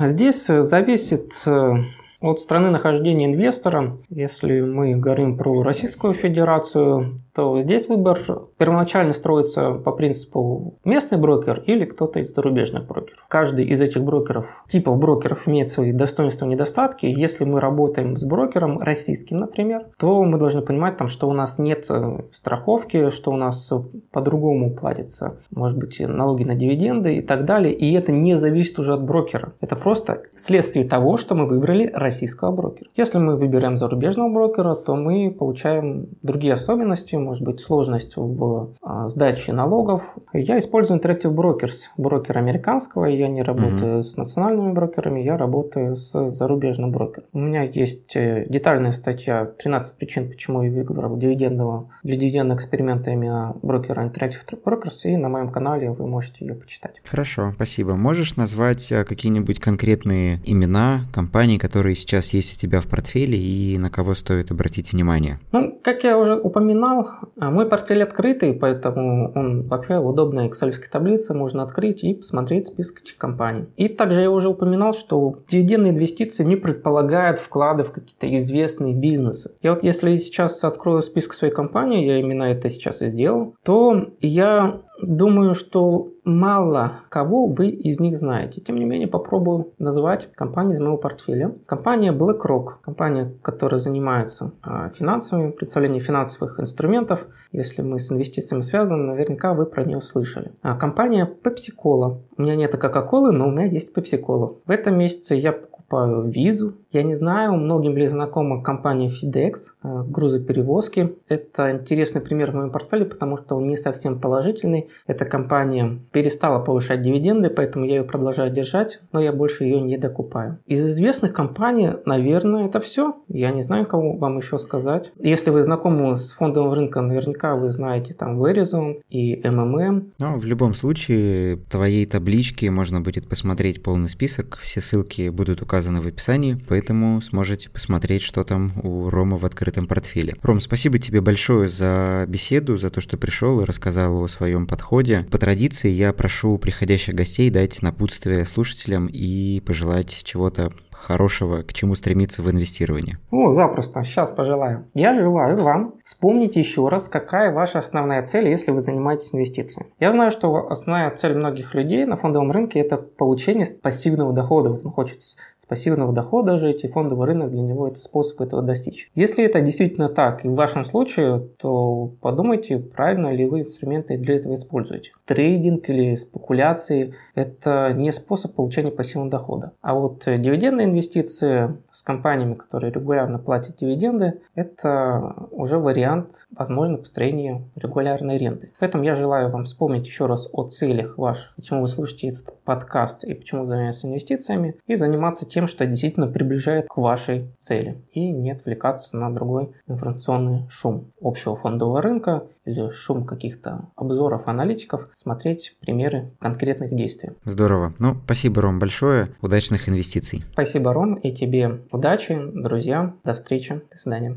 Здесь 0.00 0.46
зависит 0.46 1.32
э, 1.46 1.72
от 2.20 2.40
страны 2.40 2.70
нахождения 2.70 3.26
инвестора. 3.26 3.98
Если 4.08 4.60
мы 4.60 4.96
говорим 4.96 5.36
про 5.36 5.62
Российскую 5.62 6.14
Федерацию, 6.14 7.20
то 7.34 7.60
здесь 7.60 7.88
выбор 7.88 8.20
первоначально 8.58 9.12
строится 9.12 9.72
по 9.72 9.90
принципу 9.90 10.74
местный 10.84 11.18
брокер 11.18 11.62
или 11.66 11.84
кто-то 11.84 12.20
из 12.20 12.32
зарубежных 12.32 12.86
брокеров. 12.86 13.24
Каждый 13.28 13.66
из 13.66 13.80
этих 13.80 14.04
брокеров, 14.04 14.46
типов 14.68 14.98
брокеров 14.98 15.48
имеет 15.48 15.68
свои 15.68 15.92
достоинства 15.92 16.44
и 16.44 16.48
недостатки. 16.48 17.06
Если 17.06 17.44
мы 17.44 17.60
работаем 17.60 18.16
с 18.16 18.24
брокером 18.24 18.78
российским, 18.78 19.38
например, 19.38 19.86
то 19.98 20.22
мы 20.22 20.38
должны 20.38 20.62
понимать, 20.62 20.96
там, 20.96 21.08
что 21.08 21.28
у 21.28 21.32
нас 21.32 21.58
нет 21.58 21.86
э, 21.90 22.20
страховки, 22.32 23.10
что 23.10 23.32
у 23.32 23.36
нас 23.36 23.72
по-другому 24.12 24.70
платятся, 24.74 25.38
может 25.50 25.76
быть, 25.76 25.98
налоги 25.98 26.44
на 26.44 26.54
дивиденды 26.54 27.16
и 27.16 27.20
так 27.20 27.46
далее. 27.46 27.74
И 27.74 27.92
это 27.94 28.12
не 28.12 28.36
зависит 28.36 28.78
уже 28.78 28.94
от 28.94 29.02
брокера. 29.02 29.54
Это 29.60 29.74
просто 29.74 30.22
следствие 30.36 30.86
того, 30.86 31.16
что 31.16 31.34
мы 31.34 31.46
выбрали 31.46 31.90
российского 31.92 32.52
брокера. 32.52 32.88
Если 32.94 33.18
мы 33.18 33.36
выбираем 33.36 33.76
зарубежного 33.76 34.32
брокера, 34.32 34.76
то 34.76 34.94
мы 34.94 35.34
получаем 35.36 36.06
другие 36.22 36.54
особенности, 36.54 37.16
может 37.24 37.42
быть 37.42 37.60
сложность 37.60 38.16
в 38.16 38.74
а, 38.82 39.08
сдаче 39.08 39.52
налогов. 39.52 40.02
Я 40.32 40.58
использую 40.58 41.00
Interactive 41.00 41.34
Brokers, 41.34 41.88
брокер 41.96 42.38
американского, 42.38 43.06
я 43.06 43.28
не 43.28 43.42
работаю 43.42 44.00
mm-hmm. 44.00 44.02
с 44.04 44.16
национальными 44.16 44.72
брокерами, 44.72 45.20
я 45.20 45.36
работаю 45.36 45.96
с 45.96 46.10
зарубежным 46.32 46.92
брокером. 46.92 47.28
У 47.32 47.38
меня 47.38 47.62
есть 47.62 48.14
э, 48.14 48.46
детальная 48.48 48.92
статья 48.92 49.46
13 49.46 49.96
причин, 49.96 50.28
почему 50.28 50.62
я 50.62 50.70
выбрал 50.70 51.16
дивидендного, 51.16 51.90
для 52.02 52.16
дивидендного 52.16 52.58
эксперимента 52.58 53.10
именно 53.10 53.56
брокера 53.62 54.02
Interactive 54.02 54.62
Brokers, 54.64 55.00
и 55.04 55.16
на 55.16 55.28
моем 55.28 55.50
канале 55.50 55.90
вы 55.90 56.06
можете 56.06 56.44
ее 56.44 56.54
почитать. 56.54 57.00
Хорошо, 57.04 57.52
спасибо. 57.54 57.94
Можешь 57.94 58.36
назвать 58.36 58.92
э, 58.92 59.04
какие-нибудь 59.04 59.60
конкретные 59.60 60.40
имена 60.44 61.02
компаний, 61.12 61.58
которые 61.58 61.96
сейчас 61.96 62.32
есть 62.34 62.54
у 62.54 62.60
тебя 62.60 62.80
в 62.80 62.86
портфеле 62.86 63.38
и 63.38 63.78
на 63.78 63.90
кого 63.90 64.14
стоит 64.14 64.50
обратить 64.50 64.92
внимание? 64.92 65.38
Ну, 65.52 65.78
как 65.82 66.04
я 66.04 66.18
уже 66.18 66.36
упоминал, 66.36 67.08
мой 67.36 67.66
портфель 67.66 68.02
открытый, 68.02 68.54
поэтому 68.54 69.32
он 69.34 69.62
вообще 69.68 69.98
в 69.98 70.06
удобной 70.06 70.48
excel 70.48 70.72
таблице 70.90 71.34
можно 71.34 71.62
открыть 71.62 72.04
и 72.04 72.14
посмотреть 72.14 72.68
список 72.68 73.02
этих 73.02 73.16
компаний. 73.16 73.66
И 73.76 73.88
также 73.88 74.20
я 74.20 74.30
уже 74.30 74.48
упоминал, 74.48 74.92
что 74.92 75.38
дивидендные 75.48 75.92
инвестиции 75.92 76.44
не 76.44 76.56
предполагают 76.56 77.38
вклады 77.38 77.82
в 77.82 77.92
какие-то 77.92 78.34
известные 78.36 78.94
бизнесы. 78.94 79.52
И 79.62 79.68
вот 79.68 79.82
если 79.82 80.10
я 80.10 80.18
сейчас 80.18 80.62
открою 80.64 81.02
список 81.02 81.34
своей 81.34 81.52
компании, 81.52 82.06
я 82.06 82.18
именно 82.18 82.44
это 82.44 82.70
сейчас 82.70 83.02
и 83.02 83.08
сделал, 83.08 83.54
то 83.62 84.08
я 84.20 84.80
Думаю, 85.02 85.54
что 85.54 86.12
мало 86.24 87.00
кого 87.08 87.46
вы 87.46 87.68
из 87.68 88.00
них 88.00 88.16
знаете. 88.16 88.60
Тем 88.60 88.76
не 88.76 88.84
менее, 88.84 89.08
попробую 89.08 89.72
назвать 89.78 90.30
компании 90.32 90.74
из 90.74 90.80
моего 90.80 90.96
портфеля. 90.96 91.54
Компания 91.66 92.12
BlackRock, 92.12 92.80
компания, 92.82 93.32
которая 93.42 93.80
занимается 93.80 94.52
а, 94.62 94.90
финансовыми, 94.90 95.50
представлением 95.50 96.02
финансовых 96.02 96.60
инструментов. 96.60 97.26
Если 97.52 97.82
мы 97.82 97.98
с 97.98 98.10
инвестициями 98.10 98.62
связаны, 98.62 99.04
наверняка 99.04 99.52
вы 99.54 99.66
про 99.66 99.84
нее 99.84 100.00
слышали. 100.00 100.52
А 100.62 100.76
компания 100.76 101.28
Pepsi 101.42 101.70
Cola. 101.76 102.18
У 102.36 102.42
меня 102.42 102.56
нет 102.56 102.74
Coca-Cola, 102.74 103.30
но 103.30 103.48
у 103.48 103.50
меня 103.50 103.66
есть 103.66 103.96
Pepsi 103.96 104.20
Cola. 104.22 104.56
В 104.64 104.70
этом 104.70 104.96
месяце 104.96 105.34
я 105.34 105.52
покупаю 105.52 106.22
визу, 106.22 106.74
Я 106.94 107.02
не 107.02 107.16
знаю, 107.16 107.54
многим 107.54 107.96
ли 107.96 108.06
знакома 108.06 108.62
компания 108.62 109.08
FedEx, 109.08 109.54
э, 109.82 110.04
грузоперевозки. 110.06 111.16
Это 111.26 111.72
интересный 111.72 112.20
пример 112.20 112.52
в 112.52 112.54
моем 112.54 112.70
портфеле, 112.70 113.04
потому 113.04 113.36
что 113.36 113.56
он 113.56 113.66
не 113.66 113.76
совсем 113.76 114.20
положительный. 114.20 114.88
Эта 115.08 115.24
компания 115.24 115.98
перестала 116.12 116.60
повышать 116.60 117.02
дивиденды, 117.02 117.50
поэтому 117.50 117.84
я 117.84 117.96
ее 117.96 118.04
продолжаю 118.04 118.52
держать, 118.52 119.00
но 119.10 119.20
я 119.20 119.32
больше 119.32 119.64
ее 119.64 119.80
не 119.80 119.98
докупаю. 119.98 120.58
Из 120.66 120.88
известных 120.88 121.32
компаний, 121.32 121.90
наверное, 122.06 122.66
это 122.68 122.78
все. 122.78 123.16
Я 123.26 123.50
не 123.50 123.62
знаю, 123.62 123.86
кого 123.86 124.12
вам 124.12 124.38
еще 124.38 124.60
сказать. 124.60 125.10
Если 125.18 125.50
вы 125.50 125.64
знакомы 125.64 126.16
с 126.16 126.30
фондовым 126.34 126.74
рынком, 126.74 127.08
наверняка 127.08 127.56
вы 127.56 127.72
знаете 127.72 128.14
там 128.14 128.40
Verizon 128.40 129.00
и 129.10 129.34
MMM. 129.34 130.12
Но 130.20 130.38
в 130.38 130.44
любом 130.44 130.74
случае, 130.74 131.56
в 131.56 131.68
твоей 131.68 132.06
табличке 132.06 132.70
можно 132.70 133.00
будет 133.00 133.28
посмотреть 133.28 133.82
полный 133.82 134.08
список. 134.08 134.58
Все 134.62 134.80
ссылки 134.80 135.28
будут 135.30 135.60
указаны 135.60 136.00
в 136.00 136.06
описании, 136.06 136.56
поэтому 136.68 136.83
сможете 137.20 137.70
посмотреть, 137.70 138.22
что 138.22 138.44
там 138.44 138.72
у 138.82 139.08
Рома 139.08 139.38
в 139.38 139.44
открытом 139.44 139.86
портфеле. 139.86 140.34
Ром, 140.42 140.60
спасибо 140.60 140.98
тебе 140.98 141.20
большое 141.20 141.68
за 141.68 142.24
беседу, 142.28 142.76
за 142.76 142.90
то, 142.90 143.00
что 143.00 143.16
пришел 143.16 143.60
и 143.60 143.64
рассказал 143.64 144.22
о 144.22 144.28
своем 144.28 144.66
подходе. 144.66 145.26
По 145.30 145.38
традиции 145.38 145.90
я 145.90 146.12
прошу 146.12 146.58
приходящих 146.58 147.14
гостей 147.14 147.50
дать 147.50 147.82
напутствие 147.82 148.44
слушателям 148.44 149.06
и 149.06 149.60
пожелать 149.60 150.22
чего-то 150.24 150.72
хорошего, 151.04 151.62
к 151.62 151.72
чему 151.72 151.94
стремиться 151.94 152.42
в 152.42 152.50
инвестировании? 152.50 153.18
О, 153.30 153.50
запросто. 153.50 154.02
Сейчас 154.04 154.30
пожелаю. 154.30 154.86
Я 154.94 155.14
желаю 155.14 155.62
вам 155.62 155.94
вспомнить 156.02 156.56
еще 156.56 156.88
раз, 156.88 157.08
какая 157.08 157.52
ваша 157.52 157.80
основная 157.80 158.22
цель, 158.24 158.48
если 158.48 158.70
вы 158.70 158.80
занимаетесь 158.80 159.30
инвестициями. 159.32 159.90
Я 160.00 160.12
знаю, 160.12 160.30
что 160.30 160.70
основная 160.70 161.10
цель 161.10 161.36
многих 161.36 161.74
людей 161.74 162.06
на 162.06 162.16
фондовом 162.16 162.50
рынке– 162.50 162.78
это 162.80 162.96
получение 162.96 163.66
пассивного 163.66 164.32
дохода. 164.32 164.70
Вот 164.70 164.84
он 164.84 164.92
хочет 164.92 165.20
с 165.64 165.66
пассивного 165.66 166.12
дохода 166.12 166.58
жить, 166.58 166.84
и 166.84 166.88
фондовый 166.88 167.26
рынок 167.26 167.50
для 167.50 167.62
него 167.62 167.88
это 167.88 167.98
способ 167.98 168.40
этого 168.40 168.62
достичь. 168.62 169.10
Если 169.14 169.44
это 169.44 169.60
действительно 169.60 170.08
так, 170.08 170.44
и 170.44 170.48
в 170.48 170.54
вашем 170.54 170.84
случае, 170.84 171.48
то 171.58 172.12
подумайте, 172.20 172.78
правильно 172.78 173.32
ли 173.32 173.46
вы 173.46 173.60
инструменты 173.60 174.18
для 174.18 174.36
этого 174.36 174.54
используете. 174.54 175.12
Трейдинг 175.24 175.88
или 175.88 176.16
спекуляции– 176.16 177.14
это 177.34 177.92
не 177.94 178.12
способ 178.12 178.54
получения 178.54 178.90
пассивного 178.90 179.30
дохода. 179.30 179.72
А 179.80 179.94
вот 179.94 180.24
дивидендные 180.26 180.86
инвестиции 180.86 181.76
с 181.90 182.02
компаниями, 182.02 182.54
которые 182.54 182.92
регулярно 182.92 183.38
платят 183.38 183.76
дивиденды, 183.76 184.40
это 184.54 185.34
уже 185.50 185.78
вариант, 185.78 186.46
возможно, 186.54 186.98
построения 186.98 187.62
регулярной 187.76 188.36
ренты. 188.36 188.70
Поэтому 188.78 189.04
я 189.04 189.14
желаю 189.14 189.50
вам 189.50 189.64
вспомнить 189.64 190.06
еще 190.06 190.26
раз 190.26 190.48
о 190.52 190.64
целях 190.68 191.16
ваших, 191.16 191.54
почему 191.56 191.80
вы 191.80 191.88
слушаете 191.88 192.28
этот 192.28 192.54
подкаст 192.64 193.24
и 193.24 193.34
почему 193.34 193.64
занимаетесь 193.64 194.04
инвестициями, 194.04 194.76
и 194.86 194.96
заниматься 194.96 195.46
тем, 195.54 195.68
что 195.68 195.86
действительно 195.86 196.26
приближает 196.26 196.86
к 196.88 196.96
вашей 196.96 197.46
цели. 197.58 197.96
И 198.12 198.32
не 198.32 198.50
отвлекаться 198.50 199.16
на 199.16 199.32
другой 199.32 199.70
информационный 199.86 200.68
шум 200.68 201.12
общего 201.22 201.56
фондового 201.56 202.02
рынка 202.02 202.44
или 202.64 202.90
шум 202.90 203.24
каких-то 203.24 203.88
обзоров 203.94 204.48
аналитиков, 204.48 205.08
смотреть 205.14 205.76
примеры 205.80 206.32
конкретных 206.40 206.94
действий. 206.94 207.30
Здорово. 207.44 207.94
Ну, 207.98 208.16
спасибо, 208.24 208.62
Ром, 208.62 208.78
большое. 208.78 209.28
Удачных 209.40 209.88
инвестиций. 209.88 210.42
Спасибо, 210.52 210.92
Ром, 210.92 211.14
и 211.14 211.32
тебе 211.32 211.80
удачи, 211.92 212.36
друзья. 212.52 213.14
До 213.22 213.34
встречи. 213.34 213.80
До 213.90 213.96
свидания. 213.96 214.36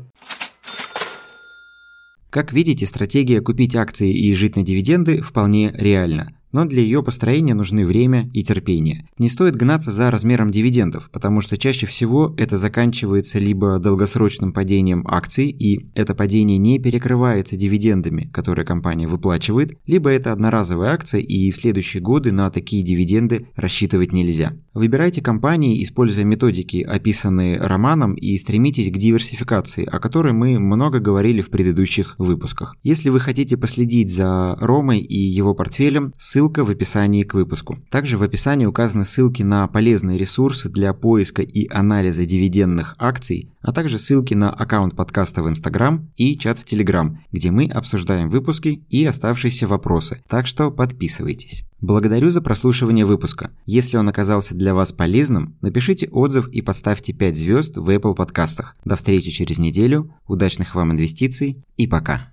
Как 2.30 2.52
видите, 2.52 2.86
стратегия 2.86 3.40
купить 3.40 3.74
акции 3.74 4.12
и 4.12 4.32
жить 4.34 4.54
на 4.54 4.62
дивиденды 4.62 5.22
вполне 5.22 5.72
реальна. 5.72 6.37
Но 6.52 6.64
для 6.64 6.82
ее 6.82 7.02
построения 7.02 7.54
нужны 7.54 7.84
время 7.84 8.30
и 8.32 8.42
терпение. 8.42 9.08
Не 9.18 9.28
стоит 9.28 9.56
гнаться 9.56 9.92
за 9.92 10.10
размером 10.10 10.50
дивидендов, 10.50 11.10
потому 11.12 11.40
что 11.40 11.56
чаще 11.56 11.86
всего 11.86 12.34
это 12.36 12.56
заканчивается 12.56 13.38
либо 13.38 13.78
долгосрочным 13.78 14.52
падением 14.52 15.04
акций, 15.06 15.48
и 15.48 15.88
это 15.94 16.14
падение 16.14 16.58
не 16.58 16.78
перекрывается 16.78 17.56
дивидендами, 17.56 18.30
которые 18.32 18.64
компания 18.64 19.06
выплачивает, 19.06 19.76
либо 19.86 20.10
это 20.10 20.32
одноразовая 20.32 20.90
акция, 20.90 21.20
и 21.20 21.50
в 21.50 21.56
следующие 21.56 22.02
годы 22.02 22.32
на 22.32 22.50
такие 22.50 22.82
дивиденды 22.82 23.48
рассчитывать 23.54 24.12
нельзя. 24.12 24.56
Выбирайте 24.74 25.20
компании, 25.20 25.82
используя 25.82 26.24
методики, 26.24 26.82
описанные 26.82 27.60
романом, 27.60 28.14
и 28.14 28.36
стремитесь 28.38 28.90
к 28.90 28.96
диверсификации, 28.96 29.84
о 29.84 29.98
которой 29.98 30.32
мы 30.32 30.58
много 30.58 31.00
говорили 31.00 31.40
в 31.40 31.50
предыдущих 31.50 32.14
выпусках. 32.18 32.76
Если 32.82 33.10
вы 33.10 33.20
хотите 33.20 33.56
последить 33.56 34.12
за 34.12 34.56
Ромой 34.60 35.00
и 35.00 35.18
его 35.18 35.54
портфелем, 35.54 36.12
ссылка 36.16 36.37
ссылка 36.38 36.62
в 36.62 36.70
описании 36.70 37.24
к 37.24 37.34
выпуску. 37.34 37.80
Также 37.90 38.16
в 38.16 38.22
описании 38.22 38.64
указаны 38.64 39.04
ссылки 39.04 39.42
на 39.42 39.66
полезные 39.66 40.16
ресурсы 40.16 40.68
для 40.68 40.92
поиска 40.92 41.42
и 41.42 41.66
анализа 41.68 42.24
дивидендных 42.24 42.94
акций, 43.00 43.50
а 43.60 43.72
также 43.72 43.98
ссылки 43.98 44.34
на 44.34 44.50
аккаунт 44.50 44.94
подкаста 44.94 45.42
в 45.42 45.48
Instagram 45.48 46.12
и 46.16 46.38
чат 46.38 46.60
в 46.60 46.64
Telegram, 46.64 47.16
где 47.32 47.50
мы 47.50 47.66
обсуждаем 47.66 48.30
выпуски 48.30 48.84
и 48.88 49.04
оставшиеся 49.04 49.66
вопросы, 49.66 50.22
так 50.28 50.46
что 50.46 50.70
подписывайтесь. 50.70 51.64
Благодарю 51.80 52.30
за 52.30 52.40
прослушивание 52.40 53.04
выпуска. 53.04 53.50
Если 53.66 53.96
он 53.96 54.08
оказался 54.08 54.54
для 54.54 54.74
вас 54.74 54.92
полезным, 54.92 55.56
напишите 55.60 56.08
отзыв 56.08 56.46
и 56.50 56.62
поставьте 56.62 57.12
5 57.12 57.36
звезд 57.36 57.76
в 57.78 57.90
Apple 57.90 58.14
подкастах. 58.14 58.76
До 58.84 58.94
встречи 58.94 59.32
через 59.32 59.58
неделю, 59.58 60.14
удачных 60.28 60.76
вам 60.76 60.92
инвестиций 60.92 61.64
и 61.76 61.88
пока. 61.88 62.30